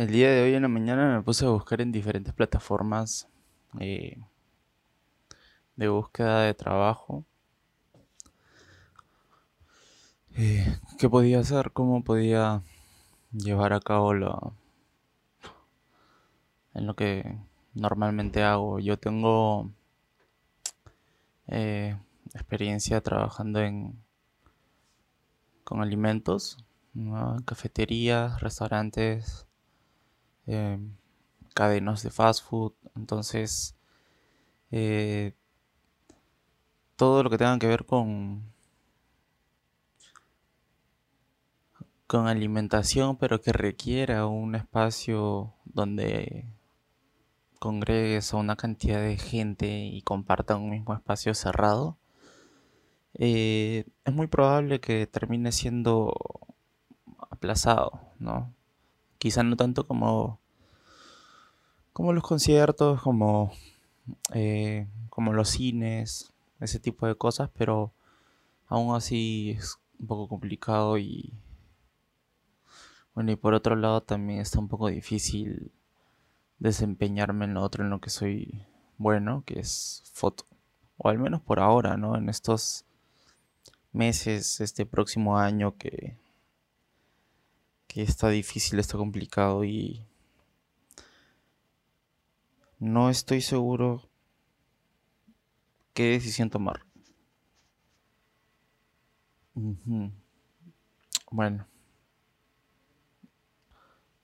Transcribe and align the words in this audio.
El 0.00 0.10
día 0.12 0.30
de 0.30 0.42
hoy 0.42 0.54
en 0.54 0.62
la 0.62 0.68
mañana 0.68 1.14
me 1.14 1.22
puse 1.22 1.44
a 1.44 1.50
buscar 1.50 1.82
en 1.82 1.92
diferentes 1.92 2.32
plataformas 2.32 3.28
eh, 3.80 4.16
de 5.76 5.88
búsqueda 5.88 6.40
de 6.40 6.54
trabajo. 6.54 7.26
Eh, 10.38 10.74
¿Qué 10.98 11.06
podía 11.10 11.40
hacer? 11.40 11.72
¿Cómo 11.72 12.02
podía 12.02 12.62
llevar 13.30 13.74
a 13.74 13.80
cabo 13.80 14.14
lo, 14.14 14.54
en 16.72 16.86
lo 16.86 16.96
que 16.96 17.36
normalmente 17.74 18.42
hago? 18.42 18.78
Yo 18.78 18.98
tengo 18.98 19.70
eh, 21.46 21.94
experiencia 22.32 23.02
trabajando 23.02 23.60
en 23.60 24.02
con 25.62 25.82
alimentos, 25.82 26.56
cafeterías, 27.44 28.40
restaurantes, 28.40 29.46
em, 30.46 30.92
cadenas 31.54 32.02
de 32.02 32.10
fast 32.10 32.44
food. 32.44 32.72
Entonces, 32.96 33.74
eh, 34.72 35.34
todo 36.96 37.22
lo 37.22 37.30
que 37.30 37.38
tenga 37.38 37.58
que 37.58 37.66
ver 37.66 37.84
con 37.84 38.44
con 42.06 42.26
alimentación, 42.26 43.16
pero 43.16 43.40
que 43.40 43.52
requiera 43.52 44.26
un 44.26 44.56
espacio 44.56 45.54
donde 45.64 46.44
congregues 47.60 48.34
a 48.34 48.38
una 48.38 48.56
cantidad 48.56 49.00
de 49.00 49.16
gente 49.16 49.68
y 49.84 50.02
compartan 50.02 50.60
un 50.60 50.70
mismo 50.70 50.92
espacio 50.94 51.34
cerrado, 51.34 51.96
eh, 53.14 53.84
es 54.04 54.12
muy 54.14 54.26
probable 54.26 54.80
que 54.80 55.06
termine 55.06 55.52
siendo 55.52 56.12
aplazado, 57.30 58.00
¿no? 58.18 58.52
Quizá 59.20 59.42
no 59.42 59.54
tanto 59.54 59.86
como, 59.86 60.40
como 61.92 62.14
los 62.14 62.24
conciertos, 62.24 63.02
como, 63.02 63.52
eh, 64.32 64.88
como 65.10 65.34
los 65.34 65.50
cines, 65.50 66.32
ese 66.58 66.80
tipo 66.80 67.06
de 67.06 67.16
cosas, 67.16 67.50
pero 67.52 67.92
aún 68.66 68.96
así 68.96 69.50
es 69.58 69.78
un 69.98 70.06
poco 70.06 70.26
complicado 70.26 70.96
y 70.96 71.34
bueno, 73.14 73.32
y 73.32 73.36
por 73.36 73.52
otro 73.52 73.76
lado 73.76 74.00
también 74.00 74.40
está 74.40 74.58
un 74.58 74.68
poco 74.68 74.88
difícil 74.88 75.70
desempeñarme 76.58 77.44
en 77.44 77.52
lo 77.52 77.62
otro 77.62 77.84
en 77.84 77.90
lo 77.90 78.00
que 78.00 78.08
soy 78.08 78.64
bueno, 78.96 79.42
que 79.44 79.60
es 79.60 80.02
foto. 80.14 80.46
O 80.96 81.10
al 81.10 81.18
menos 81.18 81.42
por 81.42 81.60
ahora, 81.60 81.98
¿no? 81.98 82.16
En 82.16 82.30
estos 82.30 82.86
meses, 83.92 84.62
este 84.62 84.86
próximo 84.86 85.36
año 85.36 85.76
que, 85.76 86.16
que 87.90 88.02
está 88.02 88.28
difícil, 88.28 88.78
está 88.78 88.96
complicado 88.96 89.64
y 89.64 90.06
no 92.78 93.10
estoy 93.10 93.40
seguro 93.40 94.08
qué 95.92 96.10
decisión 96.10 96.50
tomar. 96.50 96.86
Bueno, 101.32 101.66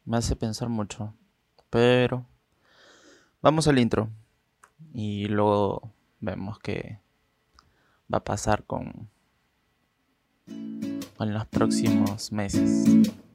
me 0.04 0.16
hace 0.16 0.36
pensar 0.36 0.68
mucho, 0.68 1.12
pero 1.68 2.24
vamos 3.42 3.66
al 3.66 3.80
intro 3.80 4.08
y 4.94 5.26
luego 5.26 5.92
vemos 6.20 6.60
qué 6.60 7.00
va 8.14 8.18
a 8.18 8.24
pasar 8.24 8.62
con 8.62 9.10
en 10.46 11.34
los 11.34 11.46
próximos 11.48 12.30
meses. 12.30 13.25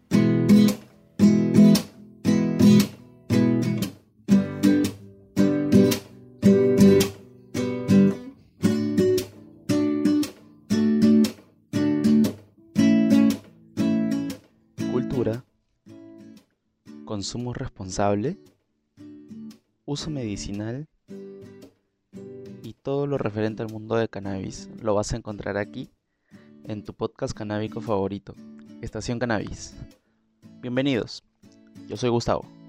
Consumo 17.22 17.54
responsable, 17.54 18.36
uso 19.86 20.10
medicinal 20.10 20.88
y 22.64 22.74
todo 22.82 23.06
lo 23.06 23.20
referente 23.20 23.62
al 23.62 23.72
mundo 23.72 23.96
de 23.96 24.10
cannabis 24.10 24.72
lo 24.82 24.96
vas 24.96 25.14
a 25.14 25.18
encontrar 25.18 25.56
aquí 25.56 25.92
en 26.64 26.84
tu 26.84 26.96
podcast 26.96 27.38
canábico 27.38 27.80
favorito, 27.80 28.34
Estación 28.82 29.20
Cannabis. 29.20 29.76
Bienvenidos, 30.62 31.24
yo 31.88 31.96
soy 31.96 32.10
Gustavo. 32.10 32.61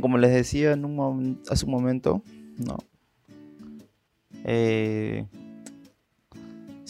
Como 0.00 0.18
les 0.18 0.32
decía 0.32 0.72
en 0.72 0.84
un 0.84 1.40
hace 1.48 1.64
un 1.64 1.72
momento, 1.72 2.22
no. 2.58 2.78
Eh, 4.44 5.26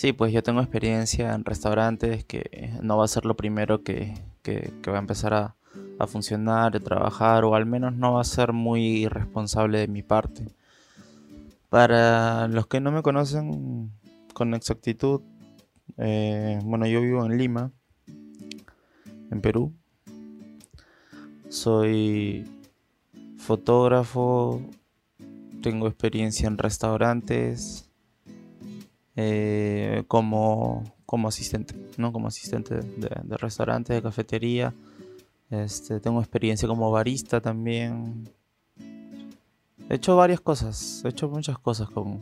Sí, 0.00 0.14
pues 0.14 0.32
yo 0.32 0.42
tengo 0.42 0.62
experiencia 0.62 1.34
en 1.34 1.44
restaurantes 1.44 2.24
que 2.24 2.72
no 2.80 2.96
va 2.96 3.04
a 3.04 3.08
ser 3.08 3.26
lo 3.26 3.36
primero 3.36 3.82
que, 3.82 4.14
va 4.88 4.96
a 4.96 4.98
empezar 4.98 5.34
a, 5.34 5.56
a, 5.98 6.06
funcionar, 6.06 6.74
a 6.74 6.80
trabajar, 6.80 7.44
o 7.44 7.54
al 7.54 7.66
menos 7.66 7.92
no 7.92 8.14
va 8.14 8.22
a 8.22 8.24
ser 8.24 8.54
muy 8.54 9.02
irresponsable 9.02 9.80
de 9.80 9.88
mi 9.88 10.02
parte. 10.02 10.46
Para 11.68 12.48
los 12.48 12.66
que 12.66 12.80
no 12.80 12.92
me 12.92 13.02
conocen 13.02 13.92
con 14.32 14.54
exactitud, 14.54 15.20
eh, 15.98 16.58
bueno, 16.64 16.86
yo 16.86 17.02
vivo 17.02 17.26
en 17.26 17.36
Lima, 17.36 17.70
en 19.30 19.40
Perú. 19.42 19.74
Soy 21.50 22.46
fotógrafo, 23.40 24.60
tengo 25.62 25.86
experiencia 25.86 26.46
en 26.46 26.58
restaurantes 26.58 27.90
eh, 29.16 30.04
como, 30.08 30.84
como 31.06 31.28
asistente, 31.28 31.74
¿no? 31.96 32.12
Como 32.12 32.28
asistente 32.28 32.76
de, 32.76 33.36
restaurante, 33.36 33.94
de 33.94 34.02
cafetería. 34.02 34.74
Este, 35.50 36.00
tengo 36.00 36.20
experiencia 36.20 36.68
como 36.68 36.90
barista 36.90 37.40
también. 37.40 38.28
He 39.88 39.94
hecho 39.96 40.14
varias 40.16 40.40
cosas, 40.40 41.02
he 41.04 41.08
hecho 41.08 41.28
muchas 41.28 41.58
cosas 41.58 41.90
como 41.90 42.20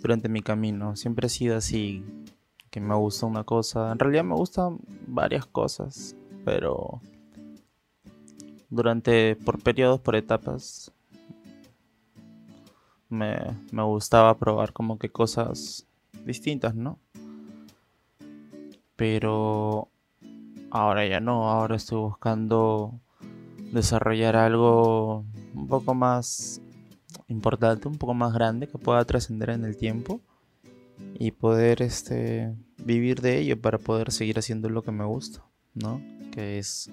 durante 0.00 0.28
mi 0.28 0.42
camino. 0.42 0.96
Siempre 0.96 1.26
he 1.26 1.30
sido 1.30 1.56
así, 1.56 2.04
que 2.70 2.80
me 2.80 2.94
gusta 2.96 3.26
una 3.26 3.44
cosa. 3.44 3.92
En 3.92 3.98
realidad 3.98 4.24
me 4.24 4.34
gustan 4.34 4.80
varias 5.06 5.46
cosas, 5.46 6.16
pero 6.44 7.00
durante, 8.72 9.36
por 9.36 9.62
periodos, 9.62 10.00
por 10.00 10.16
etapas, 10.16 10.90
me, 13.10 13.54
gustaba 13.70 14.38
probar 14.38 14.72
como 14.72 14.98
que 14.98 15.10
cosas 15.10 15.86
distintas, 16.24 16.74
¿no? 16.74 16.98
Pero 18.96 19.88
ahora 20.70 21.06
ya 21.06 21.20
no, 21.20 21.50
ahora 21.50 21.76
estoy 21.76 21.98
buscando 21.98 22.98
desarrollar 23.72 24.36
algo 24.36 25.26
un 25.54 25.68
poco 25.68 25.94
más 25.94 26.62
importante, 27.28 27.88
un 27.88 27.98
poco 27.98 28.14
más 28.14 28.32
grande 28.32 28.68
que 28.68 28.78
pueda 28.78 29.04
trascender 29.04 29.50
en 29.50 29.66
el 29.66 29.76
tiempo 29.76 30.22
y 31.18 31.32
poder 31.32 31.82
este 31.82 32.54
vivir 32.78 33.20
de 33.20 33.38
ello 33.38 33.60
para 33.60 33.76
poder 33.76 34.12
seguir 34.12 34.38
haciendo 34.38 34.70
lo 34.70 34.82
que 34.82 34.92
me 34.92 35.04
gusta, 35.04 35.44
¿no? 35.74 36.00
Que 36.32 36.58
es 36.58 36.90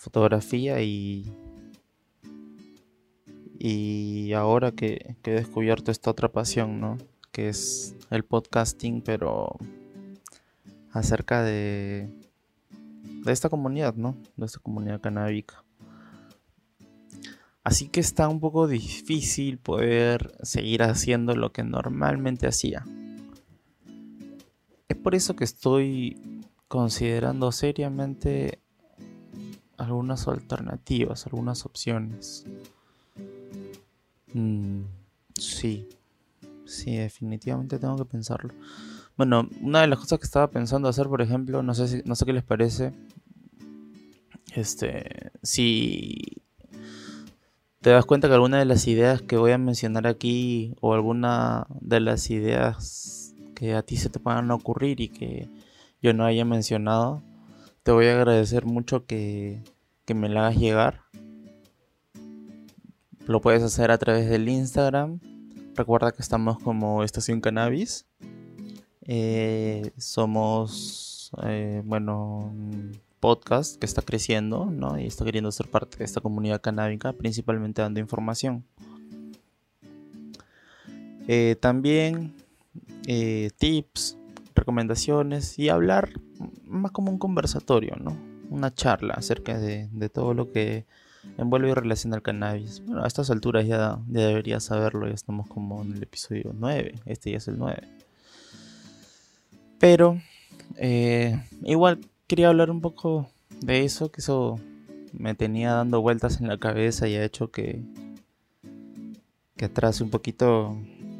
fotografía 0.00 0.80
y 0.80 1.30
y 3.62 4.32
ahora 4.32 4.72
que, 4.72 5.16
he 5.22 5.30
descubierto 5.30 5.90
esta 5.90 6.10
otra 6.10 6.32
pasión, 6.32 6.80
¿no? 6.80 6.96
Que 7.30 7.50
es 7.50 7.94
el 8.08 8.24
podcasting, 8.24 9.02
pero 9.02 9.58
acerca 10.92 11.42
de, 11.42 12.08
de 13.02 13.32
esta 13.32 13.50
comunidad, 13.50 13.94
¿no? 13.96 14.16
De 14.38 14.46
esta 14.46 14.60
comunidad 14.60 15.02
canábica. 15.02 15.62
Así 17.62 17.88
que 17.88 18.00
está 18.00 18.30
un 18.30 18.40
poco 18.40 18.66
difícil 18.66 19.58
poder 19.58 20.32
seguir 20.42 20.82
haciendo 20.82 21.36
lo 21.36 21.52
que 21.52 21.62
normalmente 21.62 22.46
hacía. 22.46 22.86
Es 24.88 24.96
por 24.96 25.14
eso 25.14 25.36
que 25.36 25.44
estoy 25.44 26.42
considerando 26.66 27.52
seriamente 27.52 28.60
algunas 29.80 30.28
alternativas, 30.28 31.26
algunas 31.26 31.66
opciones. 31.66 32.44
Mm, 34.32 34.82
sí, 35.34 35.88
sí, 36.66 36.96
definitivamente 36.96 37.78
tengo 37.78 37.96
que 37.96 38.04
pensarlo. 38.04 38.54
Bueno, 39.16 39.48
una 39.60 39.82
de 39.82 39.88
las 39.88 39.98
cosas 39.98 40.18
que 40.18 40.26
estaba 40.26 40.50
pensando 40.50 40.88
hacer, 40.88 41.08
por 41.08 41.22
ejemplo, 41.22 41.62
no 41.62 41.74
sé, 41.74 41.88
si, 41.88 42.02
no 42.04 42.14
sé 42.14 42.24
qué 42.24 42.32
les 42.32 42.44
parece, 42.44 42.92
Este, 44.54 45.30
si 45.42 46.42
te 47.80 47.90
das 47.90 48.04
cuenta 48.04 48.28
que 48.28 48.34
alguna 48.34 48.58
de 48.58 48.64
las 48.64 48.86
ideas 48.86 49.22
que 49.22 49.36
voy 49.36 49.52
a 49.52 49.58
mencionar 49.58 50.06
aquí 50.06 50.74
o 50.80 50.92
alguna 50.94 51.66
de 51.80 52.00
las 52.00 52.30
ideas 52.30 53.34
que 53.54 53.74
a 53.74 53.82
ti 53.82 53.96
se 53.96 54.10
te 54.10 54.18
puedan 54.18 54.50
ocurrir 54.50 55.00
y 55.00 55.08
que 55.08 55.48
yo 56.02 56.12
no 56.12 56.24
haya 56.24 56.44
mencionado, 56.44 57.22
te 57.82 57.92
voy 57.92 58.06
a 58.06 58.16
agradecer 58.16 58.64
mucho 58.64 59.06
que, 59.06 59.62
que 60.04 60.14
me 60.14 60.28
la 60.28 60.46
hagas 60.46 60.56
llegar. 60.56 61.02
Lo 63.26 63.40
puedes 63.40 63.62
hacer 63.62 63.90
a 63.90 63.98
través 63.98 64.28
del 64.28 64.48
Instagram. 64.48 65.20
Recuerda 65.74 66.12
que 66.12 66.22
estamos 66.22 66.58
como 66.58 67.04
Estación 67.04 67.40
Cannabis. 67.40 68.06
Eh, 69.02 69.92
somos, 69.96 71.30
eh, 71.44 71.82
bueno, 71.84 72.52
podcast 73.20 73.78
que 73.78 73.86
está 73.86 74.02
creciendo, 74.02 74.66
¿no? 74.66 74.98
Y 74.98 75.06
está 75.06 75.24
queriendo 75.24 75.52
ser 75.52 75.68
parte 75.68 75.98
de 75.98 76.04
esta 76.04 76.20
comunidad 76.20 76.60
canábica, 76.60 77.12
principalmente 77.12 77.82
dando 77.82 78.00
información. 78.00 78.64
Eh, 81.28 81.56
también 81.60 82.34
eh, 83.06 83.50
tips, 83.58 84.18
recomendaciones 84.60 85.58
y 85.58 85.68
hablar 85.68 86.10
más 86.64 86.92
como 86.92 87.10
un 87.10 87.18
conversatorio, 87.18 87.96
¿no? 88.00 88.16
Una 88.48 88.72
charla 88.72 89.14
acerca 89.14 89.58
de, 89.58 89.88
todo 90.08 90.34
lo 90.34 90.52
que 90.52 90.86
envuelve 91.38 91.70
y 91.70 91.74
relaciona 91.74 92.16
el 92.16 92.22
cannabis. 92.22 92.82
Bueno, 92.84 93.04
a 93.04 93.06
estas 93.06 93.30
alturas 93.30 93.66
ya, 93.66 93.98
ya 94.08 94.26
deberías 94.26 94.64
saberlo, 94.64 95.06
ya 95.06 95.14
estamos 95.14 95.48
como 95.48 95.82
en 95.82 95.92
el 95.92 96.02
episodio 96.02 96.52
9, 96.54 96.94
este 97.06 97.32
ya 97.32 97.38
es 97.38 97.48
el 97.48 97.58
9. 97.58 97.82
Pero 99.78 100.20
eh, 100.76 101.42
igual 101.64 102.00
quería 102.26 102.48
hablar 102.48 102.70
un 102.70 102.80
poco 102.80 103.28
de 103.60 103.84
eso, 103.84 104.10
que 104.10 104.20
eso 104.20 104.60
me 105.12 105.34
tenía 105.34 105.72
dando 105.72 106.00
vueltas 106.00 106.40
en 106.40 106.48
la 106.48 106.58
cabeza 106.58 107.08
y 107.08 107.16
ha 107.16 107.24
hecho 107.24 107.50
que, 107.50 107.82
que 109.56 109.64
atrase 109.64 110.04
un 110.04 110.10
poquito 110.10 110.76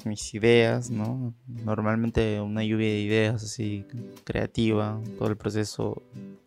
mis 0.06 0.34
ideas, 0.34 0.90
¿no? 0.90 1.34
Normalmente 1.46 2.40
una 2.40 2.64
lluvia 2.64 2.88
de 2.88 3.00
ideas 3.00 3.42
así 3.42 3.84
creativa, 4.24 5.00
todo 5.18 5.28
el 5.28 5.36
proceso 5.36 6.02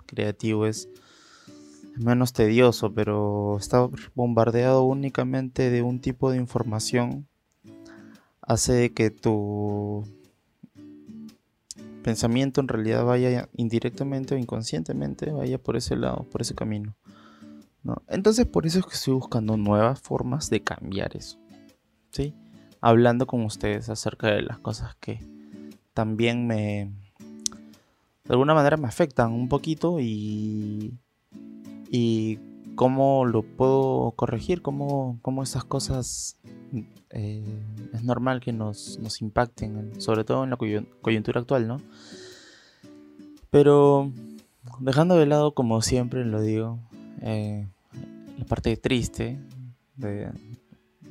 creativo 0.06 0.66
es 0.66 0.90
menos 1.96 2.34
tedioso, 2.34 2.94
pero 2.94 3.58
estar 3.60 3.90
bombardeado 4.16 4.84
únicamente 4.84 5.70
de 5.70 5.82
un 5.82 6.00
tipo 6.00 6.32
de 6.32 6.38
información 6.38 7.28
hace 8.42 8.94
que 8.94 9.12
tu 9.12 10.04
pensamiento 12.04 12.62
en 12.62 12.68
realidad 12.68 13.06
vaya 13.06 13.50
indirectamente 13.56 14.36
o 14.36 14.38
inconscientemente, 14.38 15.32
vaya 15.32 15.58
por 15.58 15.78
ese 15.78 15.96
lado, 15.96 16.28
por 16.30 16.42
ese 16.42 16.54
camino. 16.54 16.96
¿no? 17.84 18.02
Entonces 18.08 18.46
por 18.46 18.66
eso 18.66 18.80
es 18.80 18.86
que 18.86 18.96
estoy 18.96 19.14
buscando 19.14 19.58
nuevas 19.58 20.02
formas 20.02 20.50
de 20.50 20.62
cambiar 20.62 21.16
eso. 21.16 21.40
¿sí? 22.12 22.34
Hablando 22.86 23.26
con 23.28 23.46
ustedes 23.46 23.88
acerca 23.88 24.28
de 24.28 24.42
las 24.42 24.60
cosas 24.60 24.94
que 25.00 25.22
también 25.94 26.46
me... 26.48 26.92
De 28.26 28.32
alguna 28.34 28.54
manera 28.54 28.76
me 28.76 28.90
afectan 28.90 29.32
un 29.32 29.48
poquito 29.48 30.02
y... 30.02 30.94
Y 31.90 32.40
cómo 32.76 33.24
lo 33.24 33.44
puedo 33.44 34.12
corregir, 34.18 34.62
cómo, 34.62 35.18
cómo 35.22 35.44
esas 35.44 35.64
cosas 35.64 36.36
eh, 37.12 37.64
es 37.94 38.04
normal 38.04 38.42
que 38.42 38.52
nos, 38.52 39.00
impacten, 39.22 40.02
sobre 40.02 40.26
todo 40.26 40.44
en 40.44 40.50
la 40.50 40.58
coyuntura 40.58 41.40
actual, 41.40 41.70
¿no? 41.70 41.78
Pero 43.50 44.12
dejando 44.80 45.16
de 45.16 45.26
lado, 45.26 45.54
como 45.54 45.82
siempre 45.82 46.26
lo 46.26 46.42
digo, 46.42 46.80
eh, 47.22 47.66
la 48.38 48.44
parte 48.44 48.76
triste 48.76 49.40
de, 49.96 50.32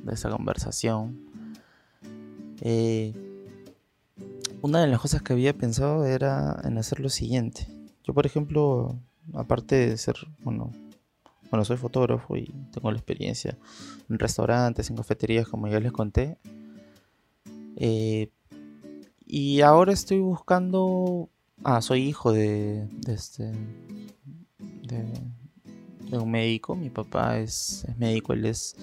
de 0.03 0.13
esa 0.13 0.29
conversación, 0.29 1.22
eh, 2.65 3.13
una 4.61 4.79
de 4.79 4.87
las 4.87 5.01
cosas 5.01 5.21
que 5.21 5.33
había 5.33 5.53
pensado 5.53 6.05
era 6.05 6.61
en 6.63 6.77
hacer 6.77 7.01
lo 7.01 7.09
siguiente. 7.09 7.67
Yo, 8.05 8.13
por 8.13 8.25
ejemplo, 8.25 8.97
aparte 9.33 9.75
de 9.75 9.97
ser, 9.97 10.15
bueno, 10.39 10.71
bueno, 11.51 11.65
soy 11.65 11.75
fotógrafo 11.77 12.37
y 12.37 12.45
tengo 12.71 12.89
la 12.89 12.97
experiencia 12.97 13.57
en 14.09 14.17
restaurantes, 14.17 14.89
en 14.89 14.95
cafeterías, 14.95 15.47
como 15.47 15.67
ya 15.67 15.79
les 15.79 15.91
conté. 15.91 16.37
Eh, 17.75 18.29
y 19.27 19.61
ahora 19.61 19.93
estoy 19.93 20.19
buscando. 20.19 21.29
Ah, 21.63 21.81
soy 21.81 22.07
hijo 22.07 22.31
de, 22.31 22.87
de 22.91 23.13
este. 23.13 23.51
De, 24.81 26.17
un 26.17 26.31
médico. 26.31 26.75
Mi 26.75 26.89
papá 26.89 27.37
es, 27.39 27.85
médico, 27.97 28.33
él 28.33 28.45
es 28.45 28.75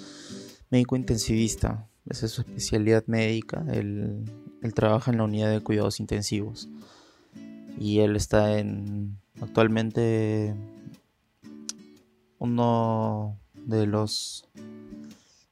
médico 0.71 0.97
intensivista. 0.97 1.90
Esa 2.11 2.27
es 2.27 2.33
su 2.33 2.41
especialidad 2.41 3.05
médica. 3.07 3.65
Él, 3.73 4.25
trabaja 4.75 5.13
en 5.13 5.19
la 5.19 5.25
unidad 5.25 5.51
de 5.51 5.61
cuidados 5.61 6.01
intensivos. 6.01 6.69
Y 7.79 8.01
él 8.01 8.17
está 8.17 8.59
en. 8.59 9.17
Actualmente 9.41 10.55
uno 12.39 13.39
de 13.55 13.87
los 13.87 14.45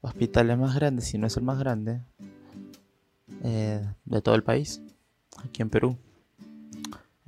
hospitales 0.00 0.58
más 0.58 0.74
grandes, 0.74 1.04
si 1.06 1.16
no 1.16 1.26
es 1.26 1.36
el 1.36 1.44
más 1.44 1.58
grande, 1.58 2.02
eh, 3.44 3.86
de 4.04 4.20
todo 4.20 4.34
el 4.34 4.42
país, 4.42 4.82
aquí 5.42 5.62
en 5.62 5.70
Perú. 5.70 5.96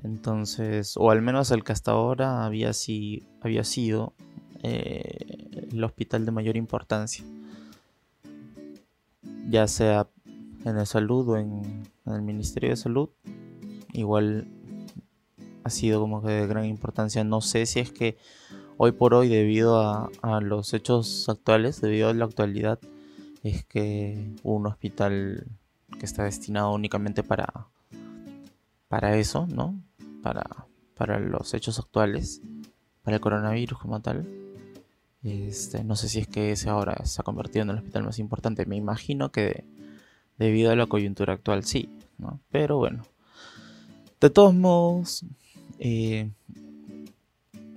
Entonces, 0.02 0.96
o 0.96 1.10
al 1.10 1.22
menos 1.22 1.50
el 1.50 1.62
que 1.62 1.72
hasta 1.72 1.92
ahora 1.92 2.44
había, 2.44 2.72
había 3.42 3.64
sido 3.64 4.12
eh, 4.62 5.68
el 5.70 5.84
hospital 5.84 6.26
de 6.26 6.32
mayor 6.32 6.56
importancia, 6.56 7.24
ya 9.50 9.66
sea 9.66 10.08
en 10.64 10.78
el 10.78 10.86
salud 10.86 11.28
o 11.28 11.36
en, 11.36 11.88
el 12.06 12.22
Ministerio 12.22 12.70
de 12.70 12.76
Salud, 12.76 13.10
igual 13.92 14.48
ha 15.62 15.70
sido 15.70 16.00
como 16.00 16.22
que 16.22 16.30
de 16.32 16.46
gran 16.46 16.64
importancia. 16.64 17.22
No 17.22 17.40
sé 17.40 17.66
si 17.66 17.80
es 17.80 17.92
que 17.92 18.16
hoy 18.78 18.92
por 18.92 19.14
hoy 19.14 19.28
debido 19.28 19.80
a, 19.80 20.40
los 20.40 20.74
hechos 20.74 21.28
actuales, 21.28 21.80
debido 21.80 22.08
a 22.08 22.14
la 22.14 22.24
actualidad, 22.24 22.80
es 23.42 23.64
que 23.64 24.34
un 24.42 24.66
hospital 24.66 25.46
que 25.98 26.06
está 26.06 26.24
destinado 26.24 26.72
únicamente 26.72 27.22
para, 27.22 27.68
para 28.88 29.16
eso, 29.16 29.46
¿no? 29.46 29.80
Para, 30.22 30.66
para 30.96 31.20
los 31.20 31.54
hechos 31.54 31.78
actuales, 31.78 32.42
para 33.02 33.16
el 33.16 33.20
coronavirus 33.20 33.78
como 33.78 34.00
tal. 34.00 34.26
Este, 35.22 35.84
no 35.84 35.96
sé 35.96 36.08
si 36.08 36.20
es 36.20 36.28
que 36.28 36.52
ese 36.52 36.70
ahora 36.70 37.04
se 37.04 37.20
ha 37.20 37.24
convertido 37.24 37.62
en 37.62 37.70
el 37.70 37.78
hospital 37.78 38.04
más 38.04 38.18
importante. 38.18 38.66
Me 38.66 38.76
imagino 38.76 39.30
que 39.30 39.64
debido 40.38 40.70
a 40.70 40.76
la 40.76 40.86
coyuntura 40.86 41.34
actual 41.34 41.64
sí, 41.64 41.90
¿no? 42.18 42.40
Pero 42.50 42.78
bueno. 42.78 43.02
De 44.20 44.28
todos 44.28 44.54
modos, 44.54 45.24
eh, 45.78 46.30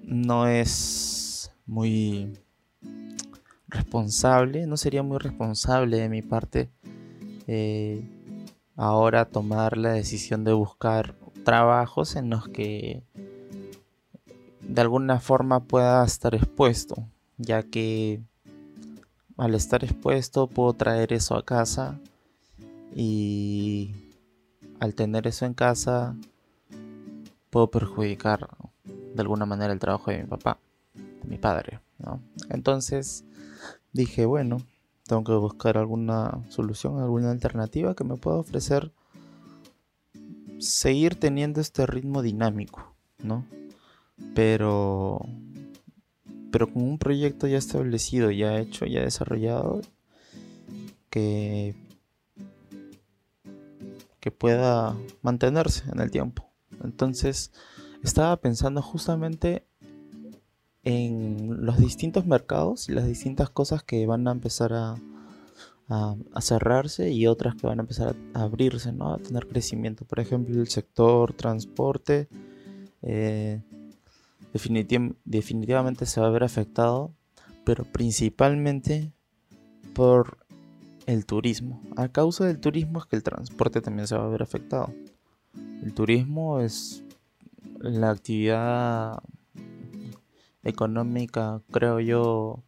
no 0.04 0.48
es 0.48 1.52
muy 1.66 2.38
responsable, 3.68 4.68
no 4.68 4.78
sería 4.78 5.04
muy 5.04 5.18
responsable 5.18 5.98
de 5.98 6.10
mi 6.10 6.22
parte 6.22 6.70
eh, 7.48 8.04
ahora 8.76 9.26
tomar 9.26 9.78
la 9.78 9.94
decisión 9.94 10.44
de 10.44 10.54
buscar 10.54 11.16
trabajos 11.44 12.16
en 12.16 12.30
los 12.30 12.48
que 12.48 13.04
de 14.62 14.82
alguna 14.82 15.20
forma 15.20 15.62
pueda 15.62 16.06
estar 16.06 16.36
expuesto, 16.36 17.08
ya 17.38 17.63
que 17.63 18.22
al 19.38 19.56
estar 19.56 19.84
expuesto 19.84 20.48
puedo 20.48 20.74
traer 20.74 21.13
eso 21.13 21.36
a 21.36 21.46
casa 21.46 22.00
y 22.96 23.96
al 24.80 24.94
tener 24.94 25.28
eso 25.28 25.46
en 25.46 25.54
casa 25.54 26.16
puedo 27.50 27.70
perjudicar 27.70 28.50
de 28.84 29.22
alguna 29.22 29.46
manera 29.46 29.74
el 29.74 29.80
trabajo 29.80 30.12
de 30.12 30.24
mi 30.24 30.28
papá, 30.28 30.60
de 30.94 31.28
mi 31.28 31.38
padre, 31.38 31.80
¿no? 32.00 32.20
Entonces 32.50 33.24
dije, 33.92 34.25
bueno, 34.25 34.58
tengo 35.06 35.24
que 35.24 35.34
buscar 35.34 35.78
alguna 35.78 36.44
solución, 36.50 37.00
alguna 37.00 37.32
alternativa 37.32 37.96
que 37.96 38.04
me 38.04 38.18
pueda 38.18 38.38
ofrecer 38.38 38.92
seguir 40.60 41.20
teniendo 41.20 41.62
este 41.62 41.86
ritmo 41.86 42.22
dinámico, 42.22 42.94
¿no? 43.20 43.46
Pero 44.34 45.20
pero 46.53 46.72
con 46.72 46.83
un 46.83 47.00
proyecto 47.00 47.48
ya 47.48 47.57
establecido, 47.57 48.29
ya 48.29 48.60
hecho, 48.60 48.86
ya 48.86 49.01
desarrollado 49.01 49.81
que 51.10 51.75
que 54.19 54.31
pueda 54.31 54.95
mantenerse 55.22 55.83
en 55.91 56.00
el 56.00 56.10
tiempo. 56.10 56.50
Entonces, 56.81 57.51
estaba 58.03 58.38
pensando 58.38 58.81
justamente 58.81 59.67
en 60.83 61.65
los 61.65 61.77
distintos 61.77 62.25
mercados 62.25 62.88
y 62.88 62.93
las 62.93 63.05
distintas 63.05 63.50
cosas 63.50 63.83
que 63.83 64.05
van 64.05 64.25
a 64.29 64.31
empezar 64.31 64.72
a, 64.74 64.95
cerrarse 66.39 67.12
y 67.12 67.27
otras 67.27 67.55
que 67.55 67.67
van 67.67 67.79
a 67.79 67.81
empezar 67.83 68.15
a, 68.33 68.43
abrirse, 68.43 68.93
¿no? 68.93 69.13
a 69.13 69.17
tener 69.17 69.45
crecimiento. 69.48 70.05
Por 70.05 70.22
ejemplo, 70.22 70.57
el 70.62 70.69
sector 70.69 71.33
transporte, 71.33 72.29
eh, 73.01 73.62
definitivamente 74.53 76.05
se 76.05 76.22
va 76.22 76.27
a 76.27 76.31
ver 76.31 76.43
afectado, 76.43 77.13
pero 77.63 77.86
principalmente 77.86 79.12
por 79.93 80.38
el 81.05 81.25
turismo. 81.25 81.81
A 81.95 82.07
causa 82.10 82.45
del 82.45 82.60
turismo 82.60 83.00
es 83.00 83.05
que 83.05 83.15
el 83.15 83.24
transporte 83.24 83.81
también 83.81 84.07
se 84.07 84.15
va 84.15 84.25
a 84.25 84.29
ver 84.29 84.43
afectado. 84.43 84.93
El 85.81 85.93
turismo 85.93 86.60
es 86.60 87.03
la 87.79 88.12
actividad 88.12 89.22
económica, 90.63 91.62
creo 91.72 92.00
yo, 92.00 92.63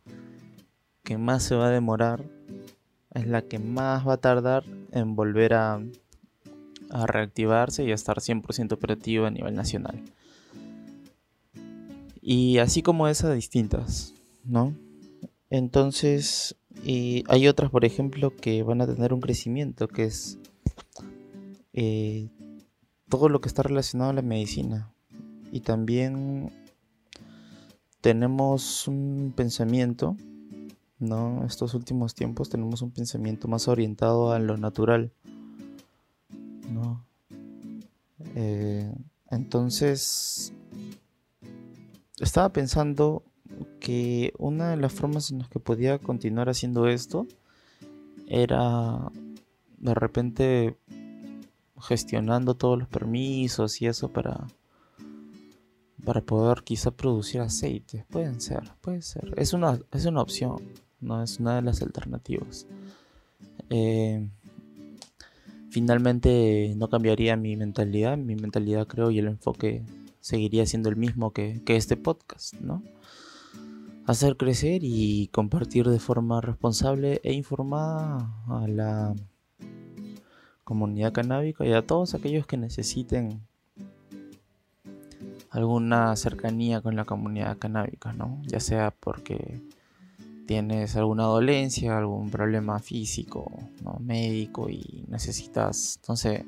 que 1.03 1.17
más 1.17 1.43
se 1.43 1.55
va 1.55 1.67
a 1.67 1.71
demorar. 1.71 2.25
Es 3.13 3.27
la 3.27 3.43
que 3.43 3.59
más 3.59 4.05
va 4.05 4.13
a 4.13 4.17
tardar 4.17 4.65
en 4.91 5.15
volver 5.15 5.53
a, 5.53 5.81
a 6.89 7.07
reactivarse 7.07 7.85
y 7.85 7.91
a 7.91 7.95
estar 7.95 8.17
100% 8.17 8.73
operativa 8.73 9.27
a 9.27 9.31
nivel 9.31 9.55
nacional. 9.55 10.03
Y 12.27 12.57
así 12.57 12.81
como 12.81 13.07
esas 13.07 13.35
distintas, 13.35 14.15
¿no? 14.43 14.73
Entonces, 15.51 16.55
y 16.83 17.23
hay 17.27 17.47
otras, 17.47 17.69
por 17.69 17.85
ejemplo, 17.85 18.35
que 18.35 18.63
van 18.63 18.81
a 18.81 18.87
tener 18.87 19.13
un 19.13 19.21
crecimiento, 19.21 19.87
que 19.87 20.05
es 20.05 20.39
eh, 21.73 22.29
todo 23.09 23.29
lo 23.29 23.41
que 23.41 23.47
está 23.47 23.61
relacionado 23.61 24.09
a 24.09 24.15
la 24.15 24.23
medicina. 24.23 24.91
Y 25.51 25.59
también 25.59 26.51
tenemos 28.01 28.87
un 28.87 29.31
pensamiento, 29.35 30.17
¿no? 30.97 31.45
Estos 31.45 31.75
últimos 31.75 32.15
tiempos 32.15 32.49
tenemos 32.49 32.81
un 32.81 32.89
pensamiento 32.89 33.47
más 33.47 33.67
orientado 33.67 34.31
a 34.31 34.39
lo 34.39 34.57
natural, 34.57 35.11
¿no? 36.71 37.05
Eh, 38.33 38.91
entonces, 39.29 40.53
estaba 42.19 42.49
pensando 42.49 43.23
que 43.79 44.33
una 44.37 44.71
de 44.71 44.77
las 44.77 44.93
formas 44.93 45.31
en 45.31 45.39
las 45.39 45.49
que 45.49 45.59
podía 45.59 45.99
continuar 45.99 46.49
haciendo 46.49 46.87
esto 46.87 47.27
era 48.27 49.11
de 49.77 49.93
repente 49.93 50.77
gestionando 51.79 52.55
todos 52.55 52.79
los 52.79 52.87
permisos 52.87 53.81
y 53.81 53.87
eso 53.87 54.09
para 54.09 54.47
para 56.05 56.21
poder 56.21 56.63
quizá 56.63 56.91
producir 56.91 57.41
aceite. 57.41 58.05
Pueden 58.09 58.39
ser, 58.39 58.71
puede 58.79 59.01
ser. 59.01 59.33
Es 59.37 59.53
una, 59.53 59.79
es 59.91 60.05
una 60.05 60.21
opción, 60.21 60.57
no 61.01 61.21
es 61.21 61.39
una 61.39 61.55
de 61.55 61.63
las 61.63 61.81
alternativas. 61.81 62.67
Eh, 63.71 64.29
finalmente 65.71 66.73
no 66.77 66.89
cambiaría 66.89 67.35
mi 67.35 67.57
mentalidad, 67.57 68.17
mi 68.17 68.35
mentalidad 68.35 68.87
creo 68.87 69.09
y 69.09 69.17
el 69.17 69.27
enfoque 69.27 69.83
seguiría 70.25 70.65
siendo 70.65 70.89
el 70.89 70.95
mismo 70.95 71.33
que, 71.33 71.61
que 71.63 71.75
este 71.75 71.97
podcast, 71.97 72.55
¿no? 72.55 72.81
hacer 74.07 74.37
crecer 74.37 74.81
y 74.83 75.27
compartir 75.27 75.87
de 75.87 75.99
forma 75.99 76.41
responsable 76.41 77.21
e 77.23 77.33
informada 77.33 78.33
a 78.47 78.67
la 78.67 79.15
comunidad 80.63 81.13
canábica 81.13 81.63
y 81.63 81.73
a 81.73 81.85
todos 81.85 82.15
aquellos 82.15 82.47
que 82.47 82.57
necesiten 82.57 83.41
alguna 85.51 86.15
cercanía 86.15 86.81
con 86.81 86.95
la 86.95 87.05
comunidad 87.05 87.59
canábica, 87.59 88.11
¿no? 88.13 88.41
Ya 88.47 88.59
sea 88.59 88.89
porque 88.91 89.61
tienes 90.47 90.95
alguna 90.95 91.25
dolencia, 91.25 91.97
algún 91.99 92.31
problema 92.31 92.79
físico, 92.79 93.51
¿no? 93.83 93.97
médico 93.99 94.69
y 94.71 95.05
necesitas, 95.07 95.97
entonces, 96.01 96.45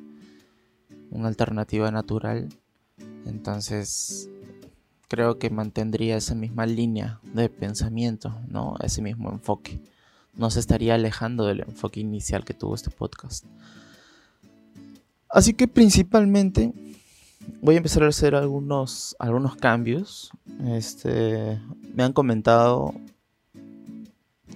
una 1.11 1.27
alternativa 1.27 1.91
natural. 1.91 2.49
Entonces, 3.25 4.29
creo 5.07 5.39
que 5.39 5.49
mantendría 5.49 6.17
esa 6.17 6.35
misma 6.35 6.65
línea 6.65 7.19
de 7.33 7.49
pensamiento, 7.49 8.39
¿no? 8.47 8.75
Ese 8.81 9.01
mismo 9.01 9.31
enfoque. 9.31 9.79
No 10.33 10.49
se 10.51 10.59
estaría 10.59 10.95
alejando 10.95 11.45
del 11.45 11.61
enfoque 11.61 11.99
inicial 11.99 12.45
que 12.45 12.53
tuvo 12.53 12.75
este 12.75 12.91
podcast. 12.91 13.45
Así 15.29 15.53
que 15.53 15.67
principalmente 15.67 16.73
voy 17.61 17.75
a 17.75 17.77
empezar 17.77 18.03
a 18.03 18.07
hacer 18.07 18.35
algunos, 18.35 19.15
algunos 19.19 19.55
cambios. 19.55 20.31
Este, 20.65 21.59
me 21.93 22.03
han 22.03 22.13
comentado 22.13 22.93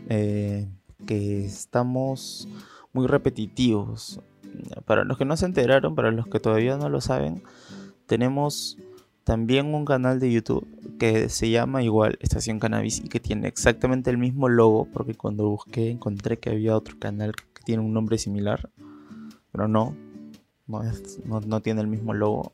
eh, 0.10 0.68
que 1.06 1.46
estamos 1.46 2.48
muy 2.94 3.08
repetitivos. 3.08 4.20
Para 4.86 5.06
los 5.06 5.18
que 5.18 5.26
no 5.26 5.38
se 5.38 5.46
enteraron, 5.46 5.96
para 5.96 6.12
los 6.12 6.28
que 6.28 6.40
todavía 6.40 6.78
no 6.78 6.90
lo 6.90 7.00
saben, 7.00 7.42
tenemos 8.12 8.78
también 9.24 9.74
un 9.74 9.86
canal 9.86 10.20
de 10.20 10.30
YouTube 10.30 10.68
que 11.00 11.30
se 11.30 11.50
llama 11.50 11.82
igual 11.82 12.18
Estación 12.20 12.60
Cannabis 12.60 13.00
y 13.00 13.08
que 13.08 13.22
tiene 13.22 13.48
exactamente 13.48 14.10
el 14.10 14.18
mismo 14.18 14.50
logo, 14.50 14.86
porque 14.92 15.14
cuando 15.14 15.48
busqué 15.48 15.90
encontré 15.90 16.38
que 16.38 16.50
había 16.50 16.76
otro 16.76 17.00
canal 17.00 17.34
que 17.34 17.64
tiene 17.64 17.82
un 17.82 17.94
nombre 17.94 18.18
similar, 18.18 18.70
pero 19.54 19.70
no, 19.70 19.96
no, 20.68 21.62
tiene 21.62 21.80
el 21.80 21.88
mismo 21.88 22.14
logo. 22.14 22.52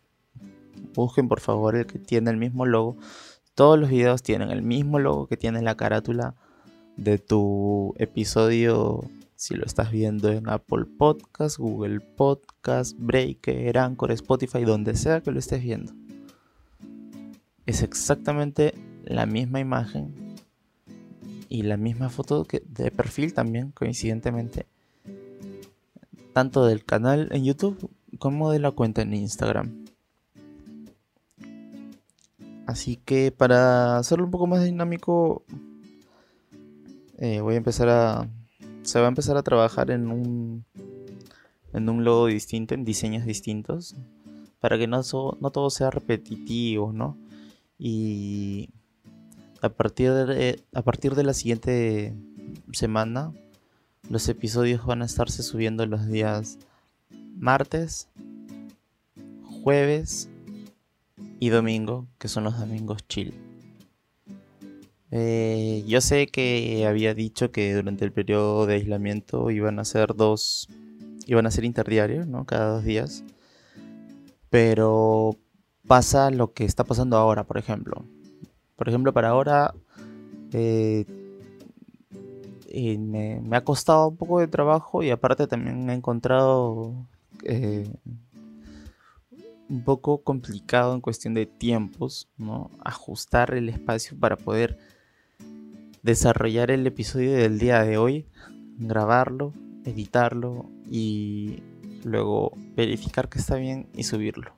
Busquen 0.93 1.27
por 1.27 1.39
favor 1.39 1.75
el 1.75 1.87
que 1.87 1.97
tiene 1.97 2.29
el 2.29 2.37
mismo 2.37 2.67
logo. 2.67 2.95
Todos 3.55 3.79
los 3.79 3.89
videos 3.89 4.21
tienen 4.21 4.51
el 4.51 4.61
mismo 4.61 4.99
logo 4.99 5.25
que 5.25 5.37
tiene 5.37 5.63
la 5.63 5.73
carátula 5.73 6.35
de 6.97 7.17
tu 7.17 7.95
episodio 7.97 9.09
si 9.37 9.55
lo 9.55 9.65
estás 9.65 9.91
viendo 9.91 10.29
en 10.29 10.49
Apple 10.49 10.85
Podcast, 10.97 11.57
Google 11.57 12.01
Podcast, 12.01 12.97
Breaker, 12.99 13.77
Anchor, 13.77 14.11
Spotify, 14.11 14.65
donde 14.65 14.95
sea 14.95 15.21
que 15.21 15.31
lo 15.31 15.39
estés 15.39 15.63
viendo 15.63 15.93
es 17.67 17.83
exactamente 17.83 18.73
la 19.03 19.25
misma 19.25 19.59
imagen 19.59 20.35
y 21.49 21.63
la 21.63 21.77
misma 21.77 22.09
foto 22.09 22.45
que 22.45 22.63
de 22.65 22.91
perfil 22.91 23.33
también, 23.33 23.71
coincidentemente, 23.71 24.65
tanto 26.33 26.65
del 26.65 26.85
canal 26.85 27.27
en 27.31 27.43
YouTube 27.43 27.91
como 28.19 28.51
de 28.51 28.59
la 28.59 28.71
cuenta 28.71 29.01
en 29.01 29.13
Instagram. 29.13 29.85
Así 32.65 32.97
que 32.97 33.31
para 33.31 33.97
hacerlo 33.97 34.25
un 34.25 34.31
poco 34.31 34.47
más 34.47 34.63
dinámico, 34.63 35.43
eh, 37.17 37.41
voy 37.41 37.55
a 37.55 37.57
empezar 37.57 37.89
a. 37.89 38.29
Se 38.87 39.01
va 39.01 39.07
a 39.07 39.09
empezar 39.09 39.35
a 39.35 39.43
trabajar 39.43 39.91
en 39.91 40.07
un. 40.07 40.63
En 41.73 41.89
un 41.89 42.05
logo 42.05 42.27
distinto, 42.27 42.73
en 42.73 42.85
diseños 42.85 43.25
distintos. 43.25 43.97
Para 44.61 44.77
que 44.77 44.87
no, 44.87 45.01
no 45.41 45.51
todo 45.51 45.69
sea 45.69 45.91
repetitivo, 45.91 46.93
¿no? 46.93 47.17
Y 47.77 48.69
a 49.61 49.67
partir 49.67 50.13
de, 50.13 50.63
a 50.73 50.81
partir 50.83 51.15
de 51.15 51.23
la 51.25 51.33
siguiente 51.33 52.15
semana, 52.71 53.33
los 54.09 54.29
episodios 54.29 54.85
van 54.85 55.01
a 55.01 55.05
estarse 55.05 55.43
subiendo 55.43 55.85
los 55.85 56.07
días 56.07 56.57
martes, 57.35 58.07
jueves 59.63 60.29
y 61.41 61.49
domingo, 61.49 62.07
que 62.19 62.29
son 62.29 62.45
los 62.45 62.57
domingos 62.57 63.05
chill. 63.09 63.46
Eh, 65.11 65.83
yo 65.87 66.01
sé 66.01 66.27
que 66.27 66.85
había 66.87 67.13
dicho 67.13 67.51
que 67.51 67.73
durante 67.73 68.03
el 68.05 68.11
periodo 68.11 68.65
de 68.65 68.75
aislamiento 68.75 69.49
iban 69.51 69.79
a 69.79 69.85
ser 69.85 70.15
dos, 70.15 70.67
iban 71.25 71.45
a 71.45 71.51
ser 71.51 71.63
interdiarios, 71.63 72.27
¿no? 72.27 72.45
Cada 72.45 72.73
dos 72.73 72.83
días. 72.83 73.23
Pero 74.49 75.37
pasa 75.87 76.31
lo 76.31 76.53
que 76.53 76.65
está 76.65 76.83
pasando 76.83 77.17
ahora, 77.17 77.43
por 77.45 77.57
ejemplo. 77.57 78.05
Por 78.75 78.89
ejemplo, 78.89 79.13
para 79.13 79.29
ahora 79.29 79.73
eh, 80.53 81.05
me, 82.73 83.55
ha 83.55 83.63
costado 83.63 84.09
un 84.09 84.17
poco 84.17 84.39
de 84.39 84.47
trabajo 84.47 85.03
y 85.03 85.09
aparte 85.09 85.47
también 85.47 85.89
he 85.89 85.93
encontrado 85.93 86.93
eh, 87.43 87.89
un 89.69 89.83
poco 89.83 90.19
complicado 90.19 90.93
en 90.93 91.01
cuestión 91.01 91.33
de 91.33 91.45
tiempos, 91.45 92.29
¿no? 92.37 92.71
Ajustar 92.83 93.53
el 93.53 93.69
espacio 93.69 94.17
para 94.19 94.37
poder 94.37 94.77
desarrollar 96.07 96.71
el 96.71 96.87
episodio 96.87 97.33
del 97.33 97.59
día 97.59 97.83
de 97.83 97.97
hoy, 97.97 98.25
grabarlo, 98.77 99.51
editarlo 99.83 100.69
y 100.89 101.61
luego 102.05 102.53
verificar 102.77 103.27
que 103.27 103.39
está 103.39 103.57
bien 103.57 103.89
y 103.93 104.03
subirlo. 104.03 104.53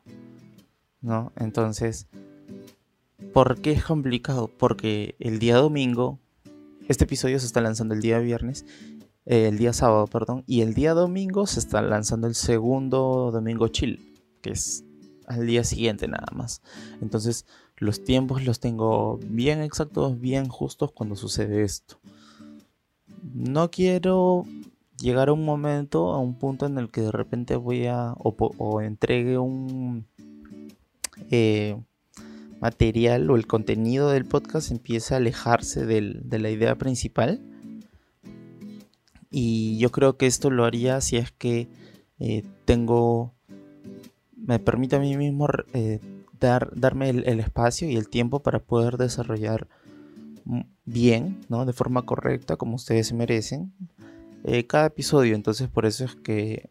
¿no? 1.01 1.33
Entonces, 1.35 2.07
¿por 3.33 3.61
qué 3.61 3.71
es 3.71 3.83
complicado? 3.83 4.47
Porque 4.59 5.15
el 5.17 5.39
día 5.39 5.55
domingo, 5.55 6.19
este 6.87 7.05
episodio 7.05 7.39
se 7.39 7.47
está 7.47 7.61
lanzando 7.61 7.95
el 7.95 8.01
día 8.01 8.19
viernes, 8.19 8.63
eh, 9.25 9.47
el 9.47 9.57
día 9.57 9.73
sábado, 9.73 10.05
perdón, 10.05 10.43
y 10.45 10.61
el 10.61 10.75
día 10.75 10.93
domingo 10.93 11.47
se 11.47 11.61
está 11.61 11.81
lanzando 11.81 12.27
el 12.27 12.35
segundo 12.35 13.31
domingo 13.33 13.69
chill, 13.69 14.21
que 14.43 14.51
es 14.51 14.83
al 15.25 15.47
día 15.47 15.63
siguiente 15.63 16.07
nada 16.07 16.27
más. 16.31 16.61
Entonces, 17.01 17.47
los 17.79 18.03
tiempos 18.03 18.45
los 18.45 18.59
tengo 18.59 19.19
bien 19.25 19.61
exactos, 19.61 20.19
bien 20.19 20.47
justos 20.47 20.91
cuando 20.91 21.15
sucede 21.15 21.63
esto. 21.63 21.99
No 23.33 23.71
quiero 23.71 24.45
llegar 24.99 25.29
a 25.29 25.33
un 25.33 25.45
momento, 25.45 26.13
a 26.13 26.19
un 26.19 26.35
punto 26.35 26.65
en 26.65 26.77
el 26.77 26.89
que 26.89 27.01
de 27.01 27.11
repente 27.11 27.55
voy 27.55 27.87
a 27.87 28.13
o 28.17 28.81
entregue 28.81 29.37
un, 29.37 30.05
eh, 31.31 31.77
material 32.59 33.29
o 33.29 33.35
el 33.35 33.47
contenido 33.47 34.09
del 34.09 34.25
podcast 34.25 34.71
empieza 34.71 35.15
a 35.15 35.17
alejarse 35.17 35.85
de 35.85 36.39
la 36.39 36.49
idea 36.49 36.75
principal. 36.75 37.41
Y 39.31 39.77
yo 39.77 39.91
creo 39.91 40.17
que 40.17 40.25
esto 40.25 40.49
lo 40.49 40.65
haría 40.65 41.01
si 41.01 41.17
es 41.17 41.31
que 41.31 41.67
eh, 42.19 42.43
tengo, 42.65 43.33
me 44.35 44.59
permite 44.59 44.95
a 44.95 44.99
mí 44.99 45.15
mismo 45.15 45.47
eh, 45.73 45.99
dar, 46.39 46.71
darme 46.75 47.09
el, 47.09 47.39
espacio 47.39 47.89
y 47.89 47.95
el 47.95 48.09
tiempo 48.09 48.41
para 48.41 48.59
poder 48.59 48.97
desarrollar 48.97 49.67
bien, 50.85 51.41
¿no? 51.49 51.65
de 51.65 51.73
forma 51.73 52.03
correcta, 52.03 52.55
como 52.55 52.75
ustedes 52.75 53.13
merecen, 53.13 53.73
eh, 54.43 54.65
cada 54.65 54.87
episodio. 54.87 55.35
Entonces 55.35 55.67
por 55.67 55.85
eso 55.85 56.05
es 56.05 56.15
que 56.15 56.69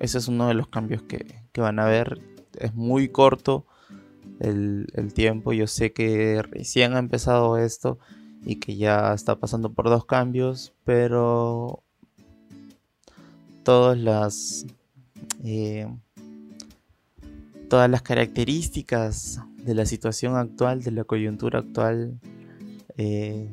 ese 0.00 0.18
es 0.18 0.28
uno 0.28 0.48
de 0.48 0.54
los 0.54 0.68
cambios 0.68 1.02
que, 1.02 1.42
que 1.52 1.60
van 1.60 1.78
a 1.78 1.86
ver. 1.86 2.20
Es 2.58 2.74
muy 2.74 3.08
corto 3.08 3.66
el, 4.40 4.86
el, 4.94 5.12
tiempo. 5.14 5.52
Yo 5.52 5.66
sé 5.66 5.92
que 5.92 6.42
recién 6.42 6.94
ha 6.94 6.98
empezado 6.98 7.56
esto 7.58 7.98
y 8.44 8.56
que 8.56 8.76
ya 8.76 9.12
está 9.14 9.36
pasando 9.36 9.72
por 9.72 9.88
dos 9.88 10.04
cambios, 10.04 10.72
pero 10.84 11.82
todas 13.62 13.98
las 13.98 14.66
eh, 15.44 15.88
todas 17.72 17.88
las 17.88 18.02
características 18.02 19.40
de 19.56 19.74
la 19.74 19.86
situación 19.86 20.36
actual, 20.36 20.82
de 20.82 20.90
la 20.90 21.04
coyuntura 21.04 21.60
actual, 21.60 22.20
eh, 22.98 23.48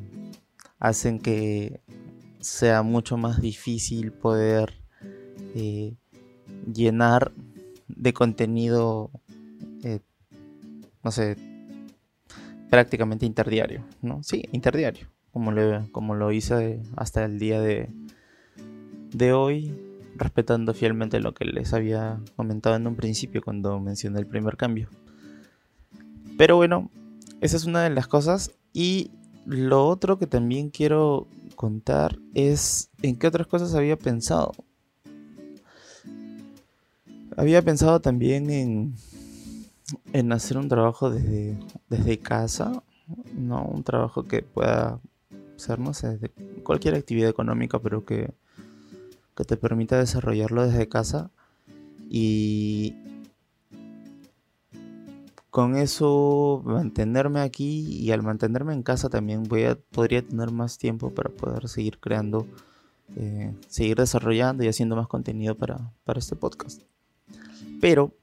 hacen 0.77 1.19
que 1.19 1.79
sea 2.41 2.83
mucho 2.83 3.15
más 3.15 3.39
difícil 3.39 4.11
poder 4.11 4.73
eh, 5.55 5.95
llenar 6.65 7.31
de 7.87 8.11
contenido, 8.11 9.09
no 11.01 11.11
sé, 11.11 11.37
prácticamente 12.69 13.25
interdiario, 13.25 13.85
¿no? 14.01 14.21
Sí, 14.21 14.43
interdiario, 14.51 15.07
como, 15.31 15.53
como 15.93 16.15
lo 16.15 16.33
hice 16.33 16.81
hasta 16.97 17.23
el 17.23 17.39
día 17.39 17.61
de, 17.61 17.87
de 19.13 19.31
hoy, 19.31 19.88
respetando 20.19 20.73
fielmente 20.73 21.19
lo 21.19 21.33
que 21.33 21.45
les 21.45 21.73
había 21.73 22.19
comentado 22.35 22.75
en 22.75 22.87
un 22.87 22.95
principio 22.95 23.41
cuando 23.41 23.79
mencioné 23.79 24.19
el 24.19 24.27
primer 24.27 24.57
cambio. 24.57 24.89
Pero 26.37 26.55
bueno, 26.55 26.89
esa 27.41 27.57
es 27.57 27.65
una 27.65 27.83
de 27.83 27.89
las 27.89 28.07
cosas. 28.07 28.51
Y 28.73 29.11
lo 29.45 29.87
otro 29.87 30.19
que 30.19 30.27
también 30.27 30.69
quiero 30.69 31.27
contar 31.55 32.17
es 32.33 32.89
en 33.01 33.17
qué 33.17 33.27
otras 33.27 33.47
cosas 33.47 33.73
había 33.73 33.97
pensado. 33.97 34.53
Había 37.35 37.61
pensado 37.61 38.01
también 38.01 38.49
en, 38.49 38.95
en 40.13 40.31
hacer 40.31 40.57
un 40.57 40.67
trabajo 40.67 41.09
desde, 41.09 41.57
desde 41.89 42.19
casa, 42.19 42.83
no 43.33 43.63
un 43.65 43.83
trabajo 43.83 44.23
que 44.23 44.41
pueda 44.41 44.99
ser, 45.55 45.79
no 45.79 45.93
sé, 45.93 46.17
de 46.17 46.29
cualquier 46.63 46.95
actividad 46.95 47.29
económica, 47.29 47.79
pero 47.79 48.05
que 48.05 48.33
que 49.39 49.45
te 49.45 49.55
permita 49.55 49.97
desarrollarlo 49.97 50.67
desde 50.67 50.89
casa 50.89 51.31
y 52.09 52.93
con 55.49 55.77
eso 55.77 56.61
mantenerme 56.65 57.39
aquí 57.39 57.87
y 57.87 58.11
al 58.11 58.21
mantenerme 58.21 58.73
en 58.73 58.83
casa 58.83 59.07
también 59.07 59.43
voy 59.43 59.63
a, 59.63 59.75
podría 59.75 60.27
tener 60.27 60.51
más 60.51 60.77
tiempo 60.77 61.11
para 61.11 61.29
poder 61.29 61.69
seguir 61.69 61.99
creando, 61.99 62.47
eh, 63.15 63.55
seguir 63.69 63.95
desarrollando 63.95 64.65
y 64.65 64.67
haciendo 64.67 64.97
más 64.97 65.07
contenido 65.07 65.55
para, 65.55 65.93
para 66.03 66.19
este 66.19 66.35
podcast. 66.35 66.81
Pero 67.79 68.13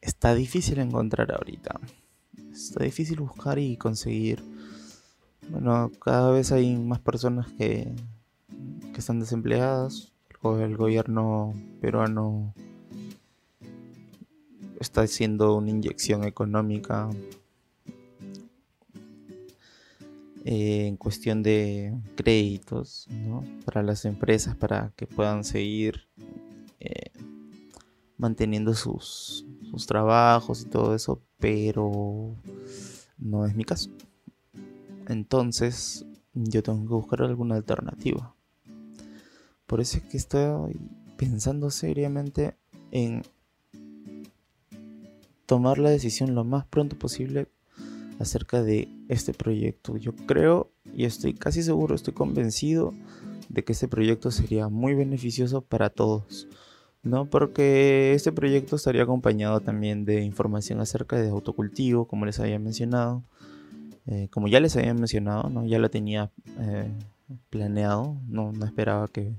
está 0.00 0.34
difícil 0.34 0.78
encontrar 0.78 1.30
ahorita. 1.30 1.78
Está 2.50 2.84
difícil 2.84 3.20
buscar 3.20 3.58
y 3.58 3.76
conseguir. 3.76 4.42
Bueno, 5.50 5.92
cada 6.02 6.30
vez 6.30 6.52
hay 6.52 6.74
más 6.76 7.00
personas 7.00 7.52
que, 7.52 7.94
están 9.00 9.20
desempleadas. 9.20 10.12
El 10.42 10.76
gobierno 10.76 11.52
peruano 11.80 12.54
está 14.78 15.02
haciendo 15.02 15.56
una 15.56 15.70
inyección 15.70 16.24
económica 16.24 17.10
eh, 20.44 20.86
en 20.86 20.96
cuestión 20.96 21.42
de 21.42 21.94
créditos 22.16 23.06
para 23.66 23.82
las 23.82 24.06
empresas 24.06 24.56
para 24.56 24.92
que 24.96 25.06
puedan 25.06 25.44
seguir 25.44 26.08
eh, 26.78 27.12
manteniendo 28.16 28.72
sus, 28.72 29.44
sus 29.70 29.86
trabajos 29.86 30.62
y 30.62 30.64
todo 30.66 30.94
eso, 30.94 31.20
pero 31.38 32.34
no 33.18 33.44
es 33.44 33.54
mi 33.54 33.64
caso. 33.64 33.90
Entonces 35.08 36.06
yo 36.32 36.62
tengo 36.62 36.82
que 36.82 36.94
buscar 36.94 37.22
alguna 37.22 37.56
alternativa. 37.56 38.34
Por 39.70 39.80
eso 39.80 39.98
es 39.98 40.02
que 40.02 40.16
estoy 40.16 40.80
pensando 41.16 41.70
seriamente 41.70 42.56
en 42.90 43.22
tomar 45.46 45.78
la 45.78 45.90
decisión 45.90 46.34
lo 46.34 46.42
más 46.42 46.66
pronto 46.66 46.98
posible 46.98 47.46
acerca 48.18 48.64
de 48.64 48.88
este 49.08 49.32
proyecto. 49.32 49.96
Yo 49.96 50.12
creo 50.26 50.72
y 50.92 51.04
estoy 51.04 51.34
casi 51.34 51.62
seguro, 51.62 51.94
estoy 51.94 52.14
convencido 52.14 52.92
de 53.48 53.62
que 53.62 53.72
este 53.72 53.86
proyecto 53.86 54.32
sería 54.32 54.68
muy 54.68 54.94
beneficioso 54.94 55.60
para 55.60 55.88
todos. 55.88 56.48
¿no? 57.04 57.26
Porque 57.26 58.12
este 58.12 58.32
proyecto 58.32 58.74
estaría 58.74 59.04
acompañado 59.04 59.60
también 59.60 60.04
de 60.04 60.24
información 60.24 60.80
acerca 60.80 61.14
de 61.14 61.28
autocultivo, 61.28 62.08
como 62.08 62.26
les 62.26 62.40
había 62.40 62.58
mencionado. 62.58 63.22
Eh, 64.06 64.26
como 64.32 64.48
ya 64.48 64.58
les 64.58 64.76
había 64.76 64.94
mencionado, 64.94 65.48
¿no? 65.48 65.64
ya 65.64 65.78
lo 65.78 65.90
tenía 65.90 66.32
eh, 66.58 66.90
planeado, 67.50 68.16
no, 68.26 68.50
no 68.50 68.66
esperaba 68.66 69.06
que, 69.06 69.32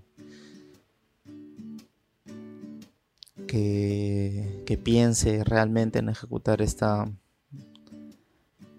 que, 3.52 4.80
piense 4.82 5.44
realmente 5.44 6.00
en 6.00 6.08
ejecutar 6.08 6.62
esta, 6.62 7.12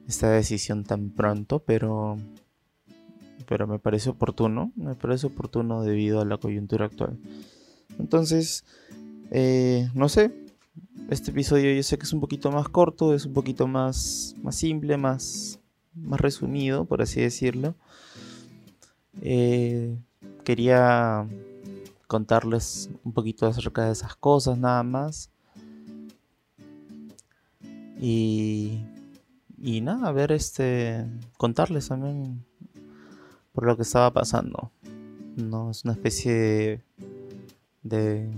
esta 0.08 0.30
decisión 0.30 0.84
tan 0.84 1.10
pronto, 1.10 1.58
pero, 1.58 2.16
pero 3.46 3.66
me 3.66 3.78
parece 3.78 4.08
oportuno, 4.08 4.72
me 4.74 4.94
parece 4.94 5.26
oportuno 5.26 5.82
debido 5.82 6.22
a 6.22 6.24
la 6.24 6.38
coyuntura 6.38 6.86
actual. 6.86 7.18
Entonces, 7.98 8.64
eh, 9.30 9.90
no 9.94 10.08
sé, 10.08 10.32
este 11.10 11.32
episodio 11.32 11.74
yo 11.74 11.82
sé 11.82 11.98
que 11.98 12.04
es 12.04 12.12
un 12.14 12.20
poquito 12.20 12.50
más 12.50 12.66
corto, 12.70 13.14
es 13.14 13.26
un 13.26 13.34
poquito 13.34 13.66
más, 13.66 14.34
más 14.42 14.56
simple, 14.56 14.96
más, 14.96 15.60
más 15.94 16.18
resumido, 16.18 16.86
por 16.86 17.02
así 17.02 17.20
decirlo. 17.20 17.74
Eh, 19.20 19.98
quería 20.44 21.28
contarles 22.12 22.90
un 23.04 23.12
poquito 23.14 23.46
acerca 23.46 23.86
de 23.86 23.92
esas 23.92 24.14
cosas 24.16 24.58
nada 24.58 24.82
más. 24.82 25.30
Y, 27.98 28.84
y 29.58 29.80
nada, 29.80 30.08
a 30.08 30.12
ver, 30.12 30.30
este, 30.30 31.06
contarles 31.38 31.88
también 31.88 32.44
por 33.54 33.64
lo 33.64 33.76
que 33.76 33.82
estaba 33.82 34.12
pasando. 34.12 34.70
No, 35.36 35.70
es 35.70 35.84
una 35.84 35.94
especie 35.94 36.34
de, 36.34 36.84
de, 37.82 38.30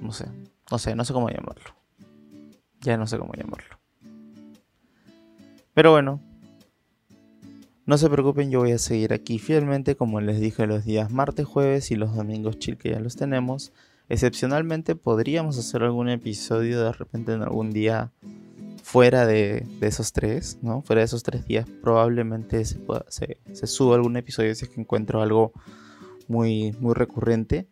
no 0.00 0.12
sé, 0.12 0.26
no 0.70 0.78
sé, 0.78 0.94
no 0.94 1.04
sé 1.04 1.12
cómo 1.12 1.28
llamarlo. 1.30 1.74
Ya 2.80 2.96
no 2.96 3.08
sé 3.08 3.18
cómo 3.18 3.32
llamarlo. 3.34 3.76
Pero 5.72 5.90
bueno, 5.90 6.20
no 7.86 7.98
se 7.98 8.08
preocupen, 8.08 8.50
yo 8.50 8.60
voy 8.60 8.72
a 8.72 8.78
seguir 8.78 9.12
aquí 9.12 9.38
fielmente 9.38 9.94
como 9.94 10.20
les 10.20 10.40
dije 10.40 10.66
los 10.66 10.84
días 10.84 11.10
martes, 11.10 11.46
jueves 11.46 11.90
y 11.90 11.96
los 11.96 12.14
domingos 12.16 12.58
chill 12.58 12.78
que 12.78 12.90
ya 12.90 13.00
los 13.00 13.16
tenemos. 13.16 13.72
Excepcionalmente 14.08 14.96
podríamos 14.96 15.58
hacer 15.58 15.82
algún 15.82 16.08
episodio 16.08 16.82
de 16.82 16.92
repente 16.92 17.32
en 17.32 17.42
algún 17.42 17.72
día 17.72 18.12
fuera 18.82 19.26
de, 19.26 19.66
esos 19.80 20.12
tres, 20.12 20.58
¿no? 20.62 20.82
Fuera 20.82 21.00
de 21.00 21.06
esos 21.06 21.22
tres 21.22 21.46
días 21.46 21.66
probablemente 21.82 22.64
se, 22.64 22.78
se, 23.08 23.66
suba 23.66 23.96
algún 23.96 24.16
episodio 24.16 24.54
si 24.54 24.64
es 24.64 24.70
que 24.70 24.80
encuentro 24.80 25.22
algo 25.22 25.52
muy, 26.28 26.72
muy 26.80 26.94
recurrente. 26.94 27.66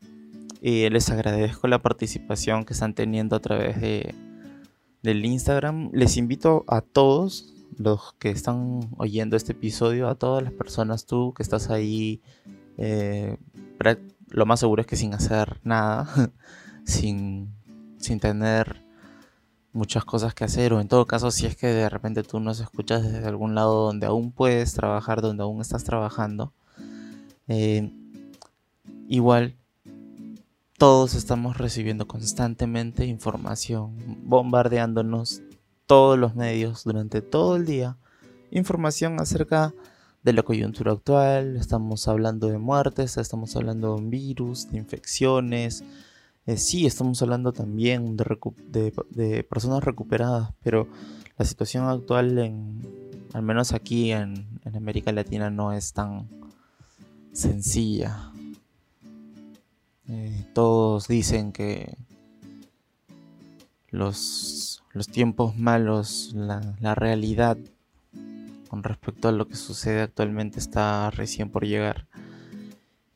Y 0.61 0.89
les 0.91 1.11
agradezco 1.11 1.69
la 1.69 1.83
participación 1.83 2.65
que 2.65 2.73
están 2.73 2.95
teniendo 2.95 3.37
a 3.37 3.41
través 3.41 3.81
de, 3.81 4.15
del 5.03 5.25
Instagram. 5.25 5.91
Les 5.93 6.17
invito 6.17 6.65
a 6.67 6.81
todos 6.81 7.53
los 7.79 8.15
que 8.15 8.31
están 8.31 8.91
oyendo 8.97 9.37
este 9.37 9.53
episodio, 9.53 10.09
a 10.09 10.15
todas 10.15 10.43
las 10.43 10.53
personas, 10.53 11.07
tú 11.07 11.33
que 11.35 11.43
estás 11.43 11.71
ahí, 11.71 12.21
eh, 12.79 13.37
lo 14.29 14.47
más 14.47 14.61
seguro 14.61 14.83
es 14.83 14.87
que 14.87 14.97
sin 14.97 15.15
hacer 15.15 15.61
nada, 15.65 16.33
sin, 16.85 17.53
sin 17.99 18.21
tener 18.21 18.83
muchas 19.73 20.05
cosas 20.05 20.35
que 20.35 20.45
hacer, 20.45 20.73
o 20.73 20.81
en 20.81 20.89
todo 20.89 21.07
caso, 21.07 21.31
si 21.31 21.47
es 21.47 21.57
que 21.57 21.69
de 21.69 21.89
repente 21.89 22.23
tú 22.23 22.41
nos 22.41 22.61
escuchas 22.61 23.03
desde 23.03 23.27
algún 23.27 23.55
lado 23.55 23.87
donde 23.87 24.07
aún 24.07 24.33
puedes 24.33 24.75
trabajar, 24.75 25.23
donde 25.23 25.43
aún 25.43 25.61
estás 25.61 25.85
trabajando, 25.85 26.53
eh, 27.49 27.91
igual 29.09 29.57
todos 30.79 31.15
estamos 31.15 31.59
recibiendo 31.59 32.09
constantemente 32.09 33.07
información, 33.07 33.97
bombardeándonos 34.25 35.43
todos 35.93 36.19
los 36.19 36.35
medios 36.35 36.85
durante 36.85 37.21
todo 37.21 37.57
el 37.57 37.67
día 37.67 37.99
información 38.51 39.21
acerca 39.21 39.75
de 40.23 40.33
la 40.33 40.43
coyuntura 40.43 40.93
actual, 40.93 41.59
estamos 41.59 42.09
hablando 42.09 42.47
de 42.49 42.57
muertes, 42.57 43.19
estamos 43.19 43.55
hablando 43.57 43.89
de 43.89 44.01
un 44.01 44.09
virus, 44.09 44.71
de 44.71 44.79
infecciones, 44.79 45.85
eh, 46.47 46.57
sí, 46.57 46.87
estamos 46.87 47.21
hablando 47.21 47.53
también 47.53 48.17
de, 48.17 49.47
personas 49.51 49.85
recuperadas, 49.85 50.55
pero 50.63 50.89
la 51.37 51.45
situación 51.45 51.87
actual, 51.87 52.39
en, 52.39 52.81
al 53.35 53.43
menos 53.43 53.75
aquí 53.75 54.13
en, 54.13 54.49
América 54.75 55.13
Latina, 55.13 55.51
no 55.51 55.75
es 55.75 55.93
tan 55.93 56.27
sencilla. 57.35 58.33
Eh, 60.09 60.47
todos 60.55 61.07
dicen 61.07 61.53
que 61.53 61.99
los, 63.91 64.82
los 64.93 65.09
tiempos 65.09 65.57
malos, 65.57 66.33
la, 66.35 66.95
realidad 66.95 67.57
con 68.69 68.83
respecto 68.83 69.29
a 69.29 69.33
lo 69.33 69.49
que 69.49 69.57
sucede 69.57 70.03
actualmente 70.03 70.59
está 70.59 71.11
recién 71.11 71.51
por 71.51 71.67
llegar 71.67 72.07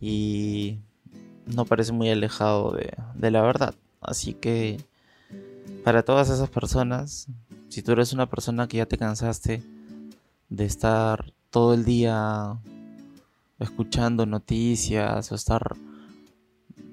y 0.01 0.79
no 1.47 1.65
parece 1.65 1.93
muy 1.93 2.11
alejado 2.11 2.73
de, 2.73 3.31
la 3.31 3.43
verdad. 3.43 3.75
Así 4.01 4.35
que 4.35 4.81
para 5.85 6.03
todas 6.03 6.31
esas 6.31 6.51
personas, 6.51 7.29
si 7.69 7.83
tú 7.83 7.93
eres 7.93 8.13
una 8.13 8.27
persona 8.27 8.69
que 8.69 8.79
ya 8.79 8.87
te 8.87 8.99
cansaste 8.99 9.63
de 10.49 10.65
estar 10.65 11.33
todo 11.51 11.75
el 11.75 11.85
día 11.85 12.59
escuchando 13.59 14.27
noticias 14.27 15.33
o 15.33 15.35
estar 15.35 15.77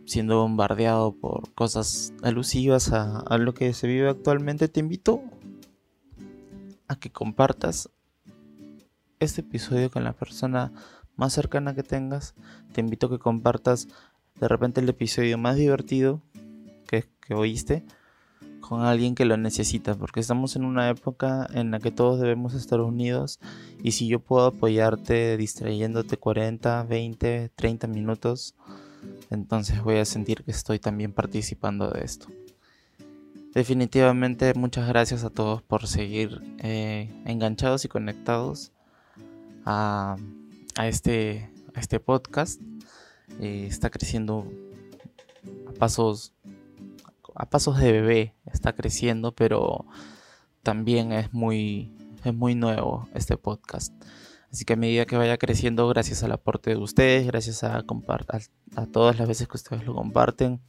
siendo 0.06 0.40
bombardeado 0.40 1.14
por 1.14 1.54
cosas 1.54 2.14
alusivas 2.22 2.92
a, 2.92 3.38
lo 3.38 3.54
que 3.54 3.74
se 3.74 3.88
vive 3.88 4.10
actualmente, 4.10 4.68
te 4.68 4.80
invito 4.80 5.22
a 6.88 6.96
que 6.98 7.12
compartas 7.12 7.90
este 9.20 9.42
episodio 9.42 9.90
con 9.90 10.04
la 10.04 10.14
persona 10.14 10.72
más 11.16 11.34
cercana 11.34 11.76
que 11.76 11.84
tengas. 11.84 12.36
Te 12.74 12.82
invito 12.82 13.08
a 13.08 13.10
que 13.12 13.20
compartas 13.20 13.88
de 14.40 14.48
repente 14.48 14.82
el 14.82 14.90
episodio 14.90 15.38
más 15.38 15.56
divertido 15.56 16.22
que, 16.88 17.06
que 17.26 17.34
oíste 17.34 17.86
con 18.64 18.82
alguien 18.82 19.14
que 19.14 19.26
lo 19.26 19.36
necesita, 19.36 19.94
porque 19.94 20.22
estamos 20.22 20.56
en 20.56 20.64
una 20.64 20.90
época 20.90 21.48
en 21.54 21.72
la 21.72 21.80
que 21.80 21.92
todos 21.92 22.20
debemos 22.20 22.54
estar 22.54 22.80
unidos 22.80 23.40
y 23.84 23.92
si 23.92 24.08
yo 24.08 24.20
puedo 24.20 24.48
apoyarte 24.48 25.36
distrayéndote 25.36 26.16
40, 26.16 26.84
20, 26.84 27.52
30 27.56 27.88
minutos, 27.88 28.56
entonces 29.30 29.82
voy 29.82 29.98
a 29.98 30.06
sentir 30.06 30.44
que 30.44 30.52
estoy 30.52 30.80
también 30.80 31.14
participando 31.14 31.90
de 31.90 32.04
esto. 32.04 32.28
Definitivamente 33.54 34.54
muchas 34.56 34.88
gracias 34.88 35.24
a 35.24 35.30
todos 35.30 35.62
por 35.62 35.88
seguir 35.88 36.42
eh, 36.58 37.10
enganchados 37.26 37.86
y 37.86 37.88
conectados 37.88 38.72
a, 39.66 40.16
este, 40.84 41.52
a 41.76 41.80
este 41.80 42.00
podcast. 42.00 42.60
Eh, 43.40 43.68
está 43.68 43.92
creciendo 43.92 44.52
a 45.68 45.72
pasos, 45.74 46.34
a 47.36 47.48
pasos 47.48 47.78
de 47.78 47.92
bebé, 47.92 48.34
está 48.52 48.74
creciendo, 48.74 49.34
pero 49.34 49.86
también 50.64 51.12
es 51.12 51.32
muy, 51.32 51.92
es 52.24 52.34
muy 52.34 52.56
nuevo 52.56 53.08
este 53.14 53.38
podcast. 53.38 53.94
Así 54.54 54.66
que 54.66 54.74
a 54.74 54.76
medida 54.76 55.08
que 55.08 55.18
vaya 55.18 55.40
creciendo, 55.40 55.88
gracias 55.88 56.22
al 56.22 56.32
aporte 56.32 56.70
de 56.70 56.78
ustedes, 56.78 57.26
gracias 57.26 57.64
a, 57.64 57.84
todas 58.92 59.18
las 59.18 59.28
veces 59.28 59.48
que 59.48 59.58
ustedes 59.58 59.84
lo 59.84 59.96
comparten, 59.96 60.62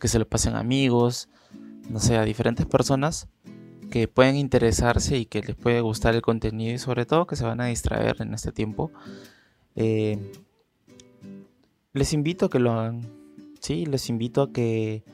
que 0.00 0.08
se 0.08 0.18
lo 0.18 0.26
pasen 0.26 0.56
amigos, 0.56 1.28
no 1.90 2.00
sé, 2.00 2.16
a 2.16 2.24
diferentes 2.24 2.64
personas, 2.64 3.28
que 3.90 4.08
pueden 4.08 4.36
interesarse 4.36 5.18
y 5.18 5.26
que 5.26 5.42
les 5.42 5.54
puede 5.54 5.82
gustar 5.82 6.14
el 6.14 6.22
contenido 6.22 6.74
y 6.74 6.78
sobre 6.78 7.04
todo 7.04 7.26
que 7.26 7.36
se 7.36 7.44
van 7.44 7.60
a 7.60 7.66
distraer 7.66 8.16
en 8.22 8.32
este 8.32 8.52
tiempo. 8.52 8.90
Eh, 9.76 10.32
les 11.92 12.14
invito 12.14 12.46
a 12.46 12.50
que 12.50 12.58
lo 12.58 12.72
hagan. 12.72 13.06
Sí, 13.60 13.84
les 13.84 14.08
invito 14.08 14.40
a 14.40 14.52
que 14.52 15.04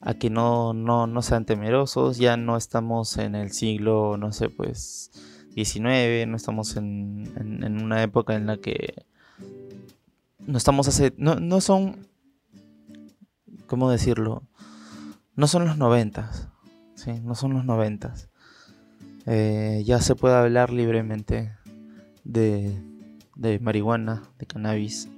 a 0.00 0.14
que 0.14 0.30
no, 0.30 0.72
no, 0.72 1.22
sean 1.22 1.44
temerosos. 1.44 2.16
Ya 2.16 2.38
no 2.38 2.56
estamos 2.56 3.18
en 3.18 3.34
el 3.34 3.52
siglo, 3.52 4.16
no 4.16 4.32
sé, 4.32 4.48
pues 4.48 5.10
19, 5.54 6.26
no 6.26 6.36
estamos 6.36 6.76
en, 6.76 7.32
en, 7.36 7.82
una 7.82 8.02
época 8.02 8.34
en 8.34 8.46
la 8.46 8.56
que 8.56 9.04
no 10.38 10.58
estamos 10.58 10.88
hace. 10.88 11.12
No, 11.16 11.36
no 11.36 11.60
son. 11.60 12.06
¿Cómo 13.66 13.90
decirlo? 13.90 14.42
No 15.34 15.46
son 15.46 15.64
los 15.64 15.78
noventas 15.78 16.48
no 17.22 17.34
son 17.34 17.54
los 17.54 17.64
noventas. 17.64 18.28
Eh, 19.26 19.82
ya 19.84 20.00
se 20.00 20.14
puede 20.14 20.34
hablar 20.34 20.72
libremente 20.72 21.52
de, 22.24 22.76
de 23.36 23.58
marihuana, 23.60 24.22
de 24.38 24.46
cannabis. 24.46 25.08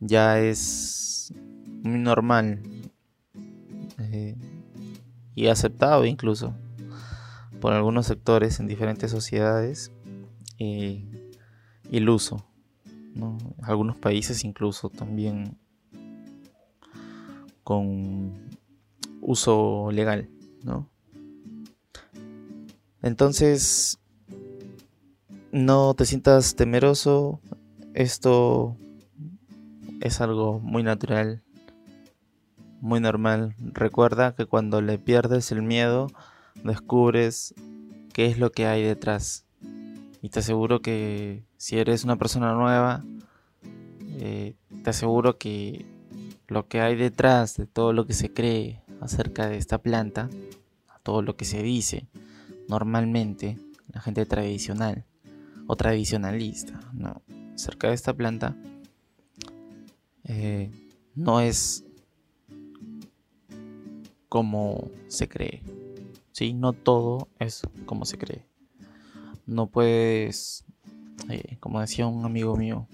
Ya 0.00 0.38
es 0.38 1.32
muy 1.82 1.98
normal 1.98 2.62
eh, 3.98 4.36
y 5.34 5.46
aceptado 5.46 6.04
incluso 6.04 6.54
por 7.66 7.72
algunos 7.72 8.06
sectores 8.06 8.60
en 8.60 8.68
diferentes 8.68 9.10
sociedades 9.10 9.90
eh, 10.60 11.04
el 11.90 12.08
uso. 12.08 12.46
Algunos 13.60 13.96
países 13.96 14.44
incluso 14.44 14.88
también 14.88 15.58
con 17.64 18.52
uso 19.20 19.90
legal. 19.90 20.30
¿no? 20.62 20.88
Entonces, 23.02 23.98
no 25.50 25.94
te 25.94 26.04
sientas 26.04 26.54
temeroso, 26.54 27.40
esto 27.94 28.76
es 30.00 30.20
algo 30.20 30.60
muy 30.60 30.84
natural, 30.84 31.42
muy 32.80 33.00
normal. 33.00 33.56
Recuerda 33.58 34.36
que 34.36 34.46
cuando 34.46 34.80
le 34.82 35.00
pierdes 35.00 35.50
el 35.50 35.62
miedo, 35.62 36.06
descubres 36.64 37.54
qué 38.12 38.26
es 38.26 38.38
lo 38.38 38.50
que 38.50 38.66
hay 38.66 38.82
detrás. 38.82 39.44
Y 40.22 40.30
te 40.30 40.40
aseguro 40.40 40.80
que 40.80 41.44
si 41.56 41.78
eres 41.78 42.04
una 42.04 42.16
persona 42.16 42.52
nueva, 42.54 43.04
eh, 44.18 44.56
te 44.82 44.90
aseguro 44.90 45.38
que 45.38 45.86
lo 46.48 46.68
que 46.68 46.80
hay 46.80 46.96
detrás 46.96 47.56
de 47.56 47.66
todo 47.66 47.92
lo 47.92 48.06
que 48.06 48.14
se 48.14 48.32
cree 48.32 48.82
acerca 49.00 49.48
de 49.48 49.56
esta 49.56 49.78
planta, 49.78 50.28
todo 51.02 51.22
lo 51.22 51.36
que 51.36 51.44
se 51.44 51.62
dice 51.62 52.08
normalmente 52.68 53.56
la 53.92 54.00
gente 54.00 54.26
tradicional 54.26 55.04
o 55.68 55.76
tradicionalista, 55.76 56.80
¿no? 56.92 57.22
acerca 57.54 57.88
de 57.88 57.94
esta 57.94 58.12
planta, 58.12 58.56
eh, 60.24 60.70
no 61.14 61.40
es 61.40 61.84
como 64.28 64.90
se 65.08 65.28
cree. 65.28 65.62
¿Sí? 66.36 66.52
No 66.52 66.74
todo 66.74 67.28
es 67.38 67.62
como 67.86 68.04
se 68.04 68.18
cree. 68.18 68.44
No 69.46 69.68
puedes, 69.68 70.66
eh, 71.30 71.56
como 71.60 71.80
decía 71.80 72.06
un 72.06 72.26
amigo 72.26 72.56
mío, 72.56 72.88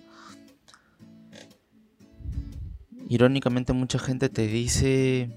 irónicamente 3.08 3.72
mucha 3.72 3.98
gente 3.98 4.28
te 4.28 4.46
dice 4.46 5.28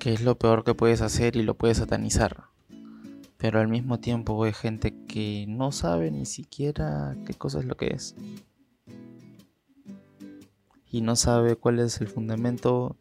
que 0.00 0.14
es 0.14 0.22
lo 0.22 0.36
peor 0.36 0.64
que 0.64 0.74
puedes 0.74 1.00
hacer 1.00 1.36
y 1.36 1.44
lo 1.44 1.54
puedes 1.54 1.76
satanizar. 1.76 2.46
Pero 3.36 3.60
al 3.60 3.68
mismo 3.68 4.00
tiempo 4.00 4.42
hay 4.42 4.52
gente 4.52 4.92
que 5.06 5.44
no 5.46 5.70
sabe 5.70 6.10
ni 6.10 6.26
siquiera 6.26 7.16
qué 7.24 7.34
cosa 7.34 7.60
es 7.60 7.66
lo 7.66 7.76
que 7.76 7.88
es. 7.94 8.16
Y 10.90 11.02
no 11.02 11.14
sabe 11.14 11.54
cuál 11.54 11.78
es 11.78 12.00
el 12.00 12.08
fundamento 12.08 12.96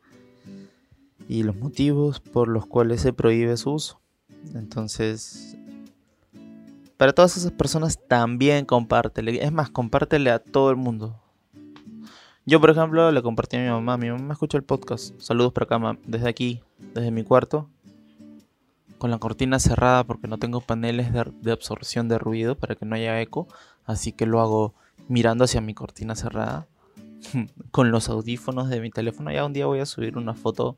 y 1.28 1.44
los 1.44 1.56
motivos 1.56 2.20
por 2.20 2.48
los 2.48 2.66
cuales 2.66 3.02
se 3.02 3.14
prohíbe 3.14 3.58
su 3.58 3.72
uso. 3.72 4.02
Entonces, 4.54 5.58
para 6.98 7.14
todas 7.14 7.36
esas 7.38 7.52
personas 7.52 8.00
también 8.08 8.66
compártele. 8.66 9.44
Es 9.44 9.52
más, 9.52 9.70
compártele 9.70 10.30
a 10.30 10.40
todo 10.40 10.70
el 10.70 10.76
mundo. 10.76 11.22
Yo, 12.46 12.62
por 12.62 12.70
ejemplo, 12.70 13.12
le 13.12 13.22
compartí 13.24 13.58
a 13.58 13.60
mi 13.60 13.70
mamá. 13.70 13.98
Mi 13.98 14.10
mamá 14.10 14.34
escucha 14.34 14.58
el 14.58 14.64
podcast. 14.64 15.20
Saludos 15.20 15.52
para 15.52 15.66
acá, 15.66 15.98
desde 16.06 16.30
aquí, 16.30 16.62
desde 16.94 17.12
mi 17.12 17.24
cuarto. 17.24 17.70
Con 18.98 19.12
la 19.12 19.18
cortina 19.18 19.60
cerrada 19.60 20.04
porque 20.04 20.28
no 20.28 20.38
tengo 20.38 20.62
paneles 20.62 21.12
de, 21.12 21.52
absorción 21.52 22.08
de 22.08 22.18
ruido 22.18 22.56
para 22.56 22.76
que 22.76 22.86
no 22.86 22.96
haya 22.96 23.20
eco. 23.20 23.48
Así 23.86 24.12
que 24.12 24.26
lo 24.26 24.40
hago 24.40 24.74
mirando 25.08 25.44
hacia 25.44 25.60
mi 25.60 25.74
cortina 25.74 26.16
cerrada. 26.16 26.68
con 27.72 27.92
los 27.92 28.10
audífonos 28.10 28.70
de 28.70 28.80
mi 28.80 28.92
teléfono. 28.92 29.32
Ya 29.32 29.46
un 29.46 29.54
día 29.54 29.66
voy 29.66 29.80
a 29.80 29.86
subir 29.86 30.18
una 30.18 30.34
foto 30.34 30.78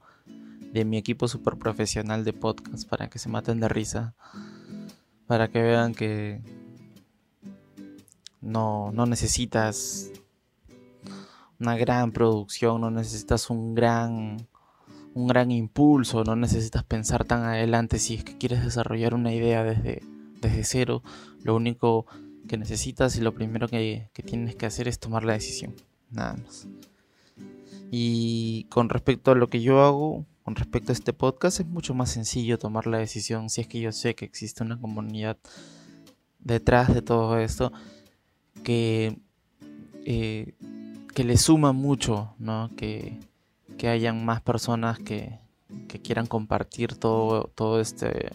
de 0.73 0.85
mi 0.85 0.97
equipo 0.97 1.27
super 1.27 1.57
profesional 1.57 2.23
de 2.23 2.33
podcast 2.33 2.87
para 2.87 3.09
que 3.09 3.19
se 3.19 3.29
maten 3.29 3.59
de 3.59 3.69
risa. 3.69 4.15
Para 5.25 5.49
que 5.49 5.61
vean 5.61 5.93
que 5.93 6.41
no, 8.41 8.91
no 8.93 9.05
necesitas 9.05 10.11
una 11.59 11.75
gran 11.75 12.11
producción, 12.11 12.81
no 12.81 12.91
necesitas 12.91 13.49
un 13.49 13.75
gran 13.75 14.47
un 15.17 15.25
gran 15.25 15.49
impulso, 15.49 16.23
no 16.23 16.35
necesitas 16.35 16.83
pensar 16.83 17.25
tan 17.25 17.41
adelante 17.41 17.97
si 17.97 18.13
es 18.13 18.23
que 18.23 18.37
quieres 18.37 18.63
desarrollar 18.63 19.15
una 19.15 19.33
idea 19.33 19.63
desde, 19.63 20.03
desde 20.41 20.63
cero. 20.63 21.01
Lo 21.43 21.55
único 21.55 22.05
que 22.47 22.55
necesitas 22.57 23.15
y 23.17 23.21
lo 23.21 23.33
primero 23.33 23.67
que, 23.67 24.11
que 24.13 24.21
tienes 24.21 24.55
que 24.55 24.67
hacer 24.67 24.87
es 24.87 24.99
tomar 24.99 25.23
la 25.23 25.33
decisión, 25.33 25.73
nada 26.11 26.33
más. 26.37 26.67
Y 27.89 28.65
con 28.65 28.89
respecto 28.89 29.31
a 29.31 29.35
lo 29.35 29.47
que 29.47 29.61
yo 29.61 29.81
hago, 29.83 30.25
con 30.47 30.55
respecto 30.55 30.93
a 30.93 30.95
este 30.95 31.11
podcast, 31.11 31.59
es 31.59 31.67
mucho 31.67 31.93
más 31.93 32.09
sencillo 32.09 32.57
tomar 32.57 32.87
la 32.87 32.99
decisión 32.99 33.49
si 33.49 33.59
es 33.59 33.67
que 33.67 33.81
yo 33.81 33.91
sé 33.91 34.15
que 34.15 34.23
existe 34.23 34.63
una 34.63 34.79
comunidad 34.79 35.35
detrás 36.39 36.93
de 36.93 37.01
todo 37.01 37.37
esto 37.37 37.73
que, 38.63 39.19
eh, 40.05 40.53
que 41.13 41.25
le 41.25 41.35
suma 41.35 41.73
mucho, 41.73 42.33
¿no? 42.39 42.71
Que, 42.77 43.19
que 43.77 43.89
hayan 43.89 44.23
más 44.23 44.39
personas 44.39 44.99
que, 44.99 45.37
que 45.89 45.99
quieran 45.99 46.27
compartir 46.27 46.95
todo, 46.95 47.51
todo 47.53 47.81
este, 47.81 48.31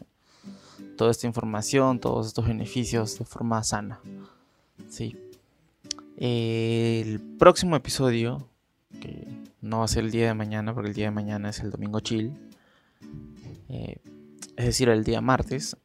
toda 0.98 1.12
esta 1.12 1.26
información, 1.26 1.98
todos 1.98 2.26
estos 2.26 2.46
beneficios 2.46 3.18
de 3.18 3.24
forma 3.24 3.64
sana. 3.64 4.00
Sí. 4.90 5.16
El 6.18 7.22
próximo 7.38 7.74
episodio, 7.74 8.46
no 9.62 9.78
va 9.78 9.84
a 9.84 9.88
ser 9.88 10.04
el 10.04 10.10
día 10.10 10.26
de 10.26 10.34
mañana, 10.34 10.74
porque 10.74 10.90
el 10.90 10.94
día 10.94 11.06
de 11.06 11.12
mañana 11.12 11.48
es 11.48 11.60
el 11.60 11.70
domingo 11.70 12.00
chill, 12.00 12.36
eh, 13.68 13.96
es 14.56 14.66
decir, 14.66 14.88
el 14.90 15.04
día 15.04 15.20
martes. 15.20 15.76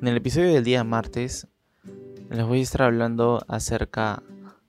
En 0.00 0.08
el 0.08 0.16
episodio 0.16 0.54
del 0.54 0.64
día 0.64 0.84
martes 0.84 1.48
les 2.30 2.46
voy 2.46 2.60
a 2.60 2.62
estar 2.62 2.82
hablando 2.82 3.44
acerca 3.48 4.22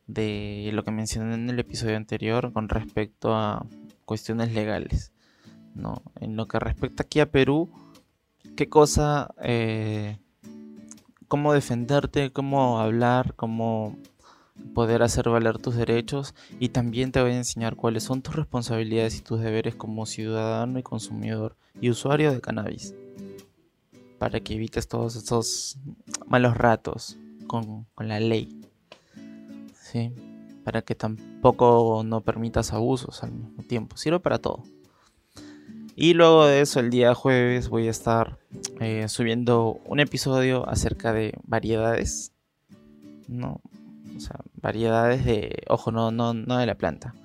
de 0.08 0.72
lo 0.74 0.84
que 0.84 0.92
mencioné 0.92 1.36
en 1.36 1.50
el 1.50 1.60
episodio 1.60 1.96
anterior 1.96 2.52
con 2.52 2.68
respecto 2.68 3.36
a 3.36 3.66
cuestiones 4.06 4.54
legales. 4.54 5.14
¿no? 5.76 6.02
En 6.20 6.36
lo 6.36 6.48
que 6.48 6.60
respecta 6.60 7.04
aquí 7.04 7.20
a 7.20 7.32
Perú, 7.32 7.70
qué 8.58 8.70
cosa, 8.70 9.34
eh, 9.42 10.18
cómo 11.28 11.54
defenderte, 11.54 12.32
cómo 12.32 12.80
hablar, 12.80 13.36
cómo 13.36 13.98
poder 14.74 15.04
hacer 15.04 15.30
valer 15.30 15.58
tus 15.58 15.76
derechos 15.76 16.36
y 16.60 16.70
también 16.70 17.12
te 17.12 17.22
voy 17.22 17.32
a 17.32 17.38
enseñar 17.38 17.76
cuáles 17.76 18.04
son 18.04 18.22
tus 18.22 18.36
responsabilidades 18.36 19.18
y 19.18 19.22
tus 19.22 19.42
deberes 19.42 19.76
como 19.76 20.06
ciudadano 20.06 20.80
y 20.80 20.84
consumidor 20.84 21.58
y 21.82 21.90
usuario 21.90 22.32
de 22.32 22.42
cannabis 22.42 22.94
para 24.20 24.42
que 24.42 24.54
evites 24.54 24.88
todos 24.88 25.16
esos 25.16 25.80
malos 26.28 26.56
ratos 26.56 27.18
con, 27.48 27.88
la 27.98 28.20
ley. 28.20 28.62
¿Sí? 29.74 30.14
Para 30.64 30.84
que 30.84 30.94
tampoco 30.94 32.04
no 32.06 32.22
permitas 32.22 32.74
abusos 32.74 33.24
al 33.24 33.32
mismo 33.32 33.64
tiempo. 33.64 33.98
Sirve 33.98 34.20
para 34.20 34.38
todo. 34.38 34.64
Y 35.96 36.14
luego 36.14 36.46
de 36.46 36.62
eso, 36.62 36.80
el 36.80 36.92
día 36.92 37.16
jueves 37.16 37.70
voy 37.70 37.88
a 37.88 37.92
estar 37.92 38.38
eh, 38.80 39.08
subiendo 39.10 39.80
un 39.86 40.00
episodio 40.00 40.70
acerca 40.70 41.12
de 41.12 41.34
variedades. 41.44 42.34
No, 43.28 43.62
o 44.20 44.22
sea, 44.22 44.42
variedades 44.62 45.24
de, 45.24 45.64
ojo, 45.70 45.92
no, 45.92 46.12
no, 46.12 46.34
no 46.34 46.58
de 46.58 46.66
la 46.66 46.76
planta, 46.76 47.16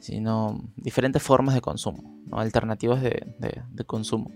sino 0.00 0.60
diferentes 0.76 1.22
formas 1.22 1.54
de 1.54 1.60
consumo, 1.60 2.20
alternativas 2.32 3.00
de, 3.00 3.84
consumo. 3.86 4.32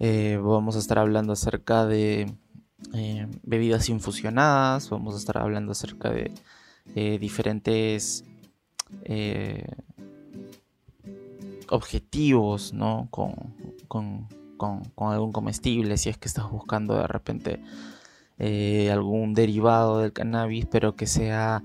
Eh, 0.00 0.38
vamos 0.42 0.74
a 0.74 0.80
estar 0.80 0.98
hablando 0.98 1.32
acerca 1.32 1.86
de 1.86 2.34
eh, 2.92 3.28
bebidas 3.44 3.88
infusionadas, 3.88 4.90
vamos 4.90 5.14
a 5.14 5.18
estar 5.18 5.38
hablando 5.38 5.72
acerca 5.72 6.10
de 6.10 6.30
diferentes 7.18 8.24
eh, 9.04 9.64
objetivos, 11.70 12.72
¿no? 12.72 13.08
Con, 13.10 13.54
con, 13.88 14.28
algún 14.96 15.32
comestible, 15.32 15.96
si 15.96 16.08
es 16.08 16.18
que 16.18 16.28
estás 16.28 16.50
buscando 16.50 16.96
de 16.96 17.06
repente 17.06 17.60
eh, 18.38 18.90
algún 18.90 19.34
derivado 19.34 19.98
del 19.98 20.12
cannabis, 20.12 20.66
pero 20.66 20.96
que 20.96 21.06
sea 21.06 21.62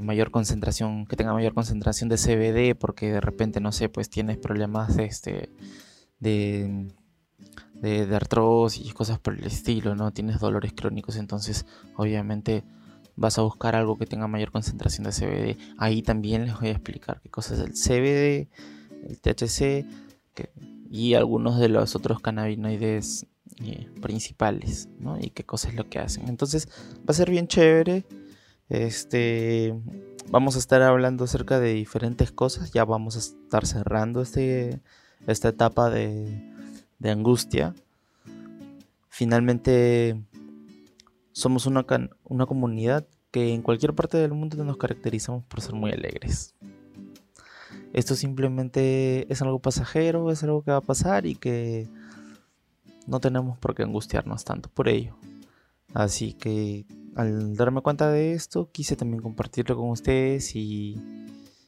mayor 0.00 0.30
concentración, 0.30 1.04
que 1.06 1.16
tenga 1.16 1.34
mayor 1.34 1.52
concentración 1.52 2.08
de 2.08 2.16
CBD, 2.16 2.78
porque 2.78 3.12
de 3.12 3.20
repente, 3.20 3.60
no 3.60 3.72
sé, 3.72 3.90
pues 3.90 4.08
tienes 4.08 4.38
problemas 4.38 4.96
de 4.96 5.04
este 5.04 5.50
de 6.18 6.88
de, 7.80 8.14
artrosis 8.14 8.86
y 8.86 8.92
cosas 8.92 9.18
por 9.18 9.34
el 9.34 9.44
estilo, 9.44 9.94
¿no? 9.94 10.12
Tienes 10.12 10.40
dolores 10.40 10.72
crónicos, 10.72 11.16
entonces 11.16 11.66
obviamente 11.96 12.64
vas 13.16 13.38
a 13.38 13.42
buscar 13.42 13.76
algo 13.76 13.96
que 13.96 14.06
tenga 14.06 14.26
mayor 14.28 14.50
concentración 14.50 15.04
de 15.04 15.12
CBD. 15.12 15.58
Ahí 15.78 16.02
también 16.02 16.46
les 16.46 16.58
voy 16.58 16.68
a 16.68 16.72
explicar 16.72 17.20
qué 17.22 17.30
cosas 17.30 17.58
es 17.58 17.66
el 17.66 17.72
CBD, 17.72 18.48
el 19.08 19.20
THC 19.20 19.86
y 20.90 21.14
algunos 21.14 21.58
de 21.58 21.68
los 21.68 21.96
otros 21.96 22.20
cannabinoides 22.20 23.26
eh, 23.64 23.88
principales, 24.00 24.88
¿no? 24.98 25.18
Y 25.20 25.30
qué 25.30 25.44
cosas 25.44 25.70
es 25.72 25.76
lo 25.76 25.88
que 25.88 25.98
hacen. 25.98 26.28
Entonces 26.28 26.68
va 26.98 27.08
a 27.08 27.14
ser 27.14 27.30
bien 27.30 27.48
chévere. 27.48 28.04
Este, 28.68 29.74
vamos 30.30 30.56
a 30.56 30.58
estar 30.58 30.82
hablando 30.82 31.24
acerca 31.24 31.60
de 31.60 31.74
diferentes 31.74 32.32
cosas. 32.32 32.72
Ya 32.72 32.84
vamos 32.84 33.16
a 33.16 33.20
estar 33.20 33.66
cerrando 33.66 34.22
este, 34.22 34.80
esta 35.26 35.48
etapa 35.48 35.90
de 35.90 36.56
de 36.98 37.10
angustia, 37.10 37.74
finalmente 39.08 40.20
somos 41.32 41.66
una, 41.66 41.84
una 42.24 42.46
comunidad 42.46 43.06
que 43.30 43.52
en 43.52 43.62
cualquier 43.62 43.94
parte 43.94 44.16
del 44.16 44.32
mundo 44.32 44.62
nos 44.64 44.78
caracterizamos 44.78 45.44
por 45.44 45.60
ser 45.60 45.74
muy 45.74 45.92
alegres. 45.92 46.54
Esto 47.92 48.14
simplemente 48.14 49.30
es 49.32 49.42
algo 49.42 49.58
pasajero, 49.58 50.30
es 50.30 50.42
algo 50.42 50.62
que 50.62 50.70
va 50.70 50.78
a 50.78 50.82
pasar 50.82 51.26
y 51.26 51.34
que 51.34 51.88
no 53.06 53.20
tenemos 53.20 53.58
por 53.58 53.74
qué 53.74 53.82
angustiarnos 53.82 54.44
tanto 54.44 54.68
por 54.68 54.88
ello. 54.88 55.16
Así 55.94 56.34
que 56.34 56.86
al 57.14 57.56
darme 57.56 57.80
cuenta 57.80 58.10
de 58.10 58.34
esto, 58.34 58.70
quise 58.70 58.96
también 58.96 59.22
compartirlo 59.22 59.76
con 59.76 59.90
ustedes 59.90 60.54
y, 60.54 61.00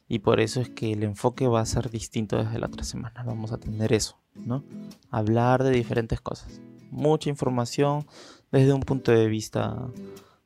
y 0.07 0.19
por 0.19 0.39
eso 0.39 0.61
es 0.61 0.69
que 0.69 0.93
el 0.93 1.03
enfoque 1.03 1.47
va 1.47 1.61
a 1.61 1.65
ser 1.65 1.89
distinto 1.89 2.37
desde 2.37 2.59
la 2.59 2.67
otra 2.67 2.83
semana. 2.83 3.23
Vamos 3.23 3.51
a 3.51 3.57
tener 3.57 3.93
eso. 3.93 4.19
¿no? 4.45 4.63
Hablar 5.09 5.63
de 5.63 5.71
diferentes 5.71 6.21
cosas. 6.21 6.61
Mucha 6.91 7.29
información 7.29 8.05
desde 8.51 8.73
un 8.73 8.81
punto 8.81 9.11
de 9.11 9.27
vista 9.27 9.87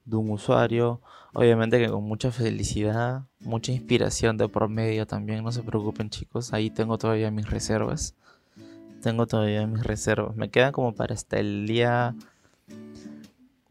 de 0.05 0.15
un 0.15 0.29
usuario. 0.29 1.01
Obviamente 1.33 1.79
que 1.79 1.89
con 1.89 2.03
mucha 2.03 2.31
felicidad, 2.31 3.25
mucha 3.39 3.71
inspiración 3.71 4.37
de 4.37 4.49
por 4.49 4.69
medio 4.69 5.07
también. 5.07 5.43
No 5.43 5.51
se 5.51 5.63
preocupen 5.63 6.09
chicos, 6.09 6.53
ahí 6.53 6.69
tengo 6.69 6.97
todavía 6.97 7.31
mis 7.31 7.49
reservas. 7.49 8.15
Tengo 9.03 9.27
todavía 9.27 9.67
mis 9.67 9.83
reservas. 9.83 10.35
Me 10.35 10.49
quedan 10.49 10.71
como 10.71 10.95
para 10.95 11.13
hasta 11.13 11.37
el 11.37 11.67
día... 11.67 12.15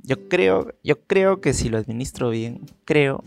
Yo 0.05 0.29
creo, 0.29 0.75
yo 0.85 1.01
creo 1.01 1.41
que 1.41 1.55
si 1.55 1.69
lo 1.69 1.79
administro 1.79 2.31
bien, 2.31 2.61
creo 2.85 3.25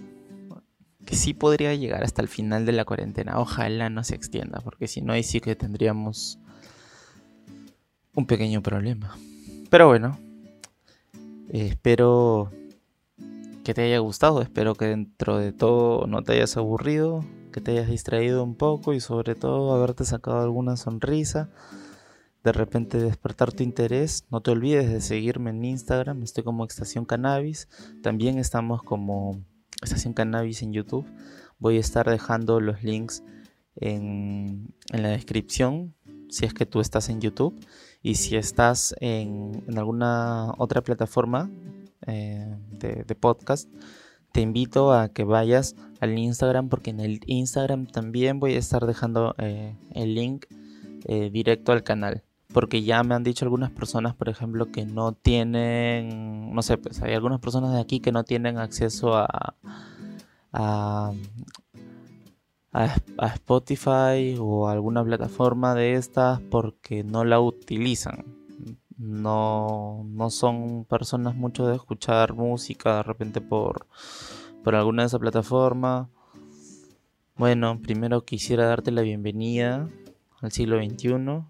que 1.06 1.16
sí 1.16 1.34
podría 1.34 1.74
llegar 1.74 2.04
hasta 2.04 2.22
el 2.22 2.28
final 2.28 2.66
de 2.66 2.74
la 2.74 2.86
cuarentena. 2.86 3.40
Ojalá 3.40 3.90
no 3.90 4.04
se 4.04 4.16
extienda, 4.16 4.60
porque 4.60 4.88
si 4.88 5.02
no, 5.02 5.14
ahí 5.14 5.24
sí 5.24 5.40
que 5.40 5.56
tendríamos 5.56 6.38
un 8.14 8.26
pequeño 8.26 8.62
problema. 8.62 9.18
Pero 9.70 9.88
bueno, 9.88 10.20
espero 11.50 12.52
que 13.64 13.74
te 13.74 13.84
haya 13.84 14.00
gustado, 14.00 14.42
espero 14.42 14.76
que 14.76 14.86
dentro 14.86 15.38
de 15.38 15.54
todo 15.54 16.08
no 16.08 16.24
te 16.24 16.34
hayas 16.34 16.58
aburrido, 16.58 17.26
que 17.52 17.62
te 17.62 17.72
hayas 17.72 17.90
distraído 17.90 18.44
un 18.44 18.56
poco 18.56 18.94
y 18.94 19.00
sobre 19.00 19.34
todo 19.34 19.74
haberte 19.74 20.06
sacado 20.06 20.42
alguna 20.42 20.78
sonrisa, 20.78 21.50
de 22.46 22.54
repente 22.54 22.98
despertar 22.98 23.52
tu 23.52 23.64
interés. 23.64 24.26
No 24.30 24.42
te 24.42 24.52
olvides 24.52 24.90
de 24.90 25.02
seguirme 25.02 25.50
en 25.50 25.66
Instagram, 25.66 26.24
estoy 26.24 26.44
como 26.44 26.64
Estación 26.64 27.04
Cannabis, 27.04 27.68
también 28.02 28.38
estamos 28.38 28.84
como 28.84 29.44
Estación 29.82 30.14
Cannabis 30.14 30.62
en 30.62 30.72
YouTube. 30.72 31.06
Voy 31.60 31.78
a 31.78 31.80
estar 31.82 32.10
dejando 32.10 32.62
los 32.62 32.84
links 32.84 33.24
en, 33.76 34.74
en 34.94 35.02
la 35.04 35.10
descripción 35.10 35.94
si 36.30 36.46
es 36.46 36.54
que 36.54 36.66
tú 36.66 36.80
estás 36.80 37.10
en 37.10 37.22
YouTube 37.22 37.60
y 38.02 38.16
si 38.16 38.36
estás 38.36 38.96
en, 39.00 39.64
alguna 39.76 40.54
otra 40.58 40.82
plataforma 40.82 41.50
eh, 42.06 42.56
de, 42.72 43.16
podcast, 43.16 43.70
te 44.32 44.42
invito 44.42 44.94
a 44.94 45.10
que 45.10 45.24
vayas 45.24 45.76
al 46.02 46.18
Instagram 46.18 46.70
porque 46.70 46.92
en 46.92 47.00
el 47.00 47.22
Instagram 47.26 47.88
también 47.88 48.40
voy 48.40 48.56
a 48.56 48.60
estar 48.60 48.86
dejando 48.86 49.34
eh, 49.38 49.76
el 49.94 50.14
link 50.14 50.46
eh, 51.06 51.30
directo 51.32 51.72
al 51.72 51.84
canal. 51.84 52.24
Porque 52.54 52.84
ya 52.84 53.04
me 53.04 53.16
han 53.16 53.24
dicho 53.24 53.46
algunas 53.46 53.72
personas, 53.72 54.16
por 54.16 54.30
ejemplo, 54.30 54.72
que 54.72 54.86
no 54.86 55.14
tienen, 55.14 56.54
no 56.54 56.62
sé, 56.62 56.78
pues 56.78 57.02
hay 57.02 57.14
algunas 57.14 57.40
personas 57.40 57.74
de 57.74 57.82
aquí 57.82 58.00
que 58.00 58.12
no 58.12 58.24
tienen 58.24 58.58
acceso 58.58 59.16
a, 59.16 59.56
a, 60.54 61.12
a, 62.72 63.28
Spotify 63.34 64.38
o 64.40 64.68
alguna 64.68 65.04
plataforma 65.04 65.76
de 65.76 65.96
estas 65.96 66.40
porque 66.40 67.04
no 67.04 67.24
la 67.26 67.40
utilizan. 67.40 68.26
No, 68.98 70.06
no 70.08 70.30
son 70.30 70.86
personas 70.86 71.36
mucho 71.36 71.68
de 71.68 71.76
escuchar 71.76 72.34
música 72.34 72.98
de 72.98 73.04
repente 73.04 73.42
por, 73.42 73.88
por 74.64 74.76
alguna 74.76 75.04
de 75.04 75.08
esas 75.08 75.20
plataformas. 75.20 76.08
Bueno, 77.36 77.82
primero 77.82 78.24
quisiera 78.24 78.66
darte 78.68 78.92
la 78.92 79.02
bienvenida 79.02 79.90
al 80.42 80.52
siglo 80.54 80.78
XXI 80.78 81.44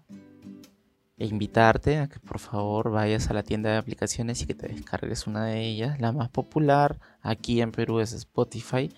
e 1.18 1.26
invitarte 1.26 1.98
a 1.98 2.08
que 2.08 2.20
por 2.20 2.38
favor 2.38 2.90
vayas 2.90 3.30
a 3.30 3.34
la 3.34 3.42
tienda 3.42 3.70
de 3.70 3.78
aplicaciones 3.78 4.42
y 4.42 4.46
que 4.46 4.54
te 4.54 4.68
descargues 4.68 5.26
una 5.26 5.44
de 5.44 5.64
ellas. 5.64 5.98
La 6.00 6.12
más 6.12 6.28
popular 6.28 6.98
aquí 7.22 7.60
en 7.60 7.72
Perú 7.72 8.00
es 8.00 8.12
Spotify. 8.12 8.92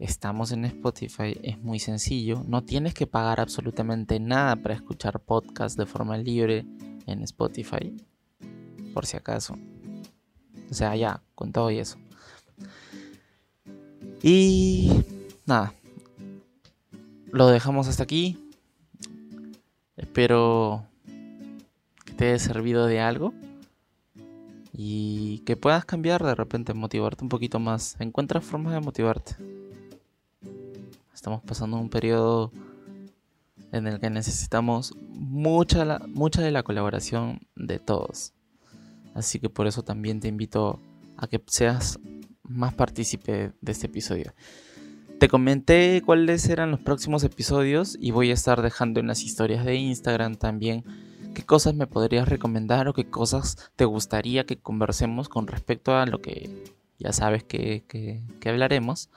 Estamos 0.00 0.50
en 0.50 0.64
Spotify, 0.64 1.38
es 1.42 1.58
muy 1.58 1.78
sencillo. 1.78 2.42
No 2.48 2.64
tienes 2.64 2.94
que 2.94 3.06
pagar 3.06 3.40
absolutamente 3.40 4.18
nada 4.18 4.56
para 4.56 4.74
escuchar 4.74 5.20
podcasts 5.20 5.78
de 5.78 5.86
forma 5.86 6.18
libre 6.18 6.66
en 7.06 7.22
Spotify. 7.22 7.96
Por 8.92 9.06
si 9.06 9.16
acaso. 9.16 9.56
O 10.68 10.74
sea, 10.74 10.96
ya, 10.96 11.22
con 11.36 11.52
todo 11.52 11.70
y 11.70 11.78
eso. 11.78 11.96
Y 14.20 15.04
nada. 15.46 15.74
Lo 17.30 17.46
dejamos 17.48 17.86
hasta 17.86 18.02
aquí. 18.02 18.50
Espero 19.96 20.88
te 22.16 22.28
haya 22.28 22.38
servido 22.38 22.86
de 22.86 23.00
algo 23.00 23.34
y 24.72 25.38
que 25.40 25.56
puedas 25.56 25.84
cambiar 25.84 26.24
de 26.24 26.34
repente, 26.34 26.74
motivarte 26.74 27.24
un 27.24 27.28
poquito 27.28 27.60
más. 27.60 27.96
Encuentra 28.00 28.40
formas 28.40 28.74
de 28.74 28.80
motivarte. 28.80 29.36
Estamos 31.14 31.42
pasando 31.42 31.76
un 31.76 31.88
periodo 31.88 32.50
en 33.70 33.86
el 33.86 34.00
que 34.00 34.10
necesitamos 34.10 34.94
mucha, 35.10 36.00
mucha 36.08 36.42
de 36.42 36.50
la 36.50 36.64
colaboración 36.64 37.40
de 37.54 37.78
todos. 37.78 38.32
Así 39.14 39.38
que 39.38 39.48
por 39.48 39.66
eso 39.66 39.82
también 39.82 40.20
te 40.20 40.28
invito 40.28 40.80
a 41.16 41.28
que 41.28 41.40
seas 41.46 42.00
más 42.42 42.74
partícipe 42.74 43.52
de 43.60 43.72
este 43.72 43.86
episodio. 43.86 44.34
Te 45.20 45.28
comenté 45.28 46.02
cuáles 46.04 46.48
eran 46.48 46.72
los 46.72 46.80
próximos 46.80 47.22
episodios 47.22 47.96
y 48.00 48.10
voy 48.10 48.30
a 48.30 48.34
estar 48.34 48.60
dejando 48.60 48.98
en 48.98 49.06
las 49.06 49.22
historias 49.22 49.64
de 49.64 49.76
Instagram 49.76 50.34
también 50.34 50.84
qué 51.34 51.44
cosas 51.44 51.74
me 51.74 51.86
podrías 51.86 52.28
recomendar 52.28 52.88
o 52.88 52.94
qué 52.94 53.04
cosas 53.04 53.70
te 53.76 53.84
gustaría 53.84 54.46
que 54.46 54.56
conversemos 54.56 55.28
con 55.28 55.46
respecto 55.46 55.94
a 55.94 56.06
lo 56.06 56.20
que 56.20 56.64
ya 56.98 57.12
sabes 57.12 57.44
que, 57.44 58.22
hablaremos 58.46 59.10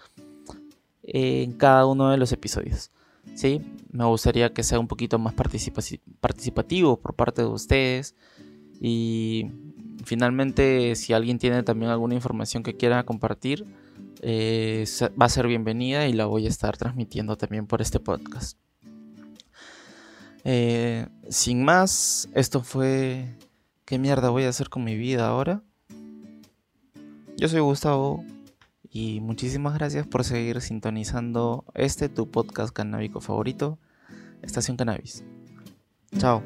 en 1.04 1.54
cada 1.54 1.86
uno 1.86 2.10
de 2.10 2.18
los 2.18 2.32
episodios. 2.32 2.92
¿sí? 3.36 3.62
Me 3.92 4.06
gustaría 4.06 4.54
que 4.54 4.64
sea 4.64 4.80
un 4.80 4.88
poquito 4.88 5.20
más 5.20 5.34
participativo 5.34 6.98
por 7.00 7.14
parte 7.14 7.44
de 7.44 7.48
ustedes 7.48 8.16
y 8.82 9.52
finalmente 10.04 10.96
si 10.96 11.14
alguien 11.14 11.40
tiene 11.40 11.64
también 11.64 11.92
alguna 11.92 12.16
información 12.16 12.64
que 12.64 12.76
quiera 12.76 13.04
compartir, 13.04 13.66
eh, 14.22 14.86
va 15.20 15.26
a 15.26 15.30
ser 15.30 15.48
bienvenida 15.48 16.08
y 16.08 16.14
la 16.14 16.26
voy 16.26 16.46
a 16.46 16.50
estar 16.50 16.78
transmitiendo 16.78 17.38
también 17.38 17.68
por 17.68 17.82
este 17.82 18.00
podcast. 18.00 18.58
Eh, 20.50 21.06
sin 21.30 21.66
más, 21.66 22.30
esto 22.34 22.64
fue... 22.64 23.36
¿Qué 23.84 24.00
mierda 24.00 24.30
voy 24.30 24.44
a 24.44 24.50
hacer 24.50 24.70
con 24.70 24.86
mi 24.86 24.96
vida 24.96 25.28
ahora? 25.28 25.62
Yo 27.36 27.50
soy 27.50 27.60
Gustavo 27.60 28.24
y 28.90 29.20
muchísimas 29.20 29.74
gracias 29.74 30.08
por 30.08 30.24
seguir 30.24 30.62
sintonizando 30.62 31.66
este 31.74 32.08
tu 32.08 32.32
podcast 32.32 32.74
canábico 32.74 33.20
favorito, 33.20 33.78
Estación 34.42 34.78
Cannabis. 34.78 35.26
Chao. 36.18 36.42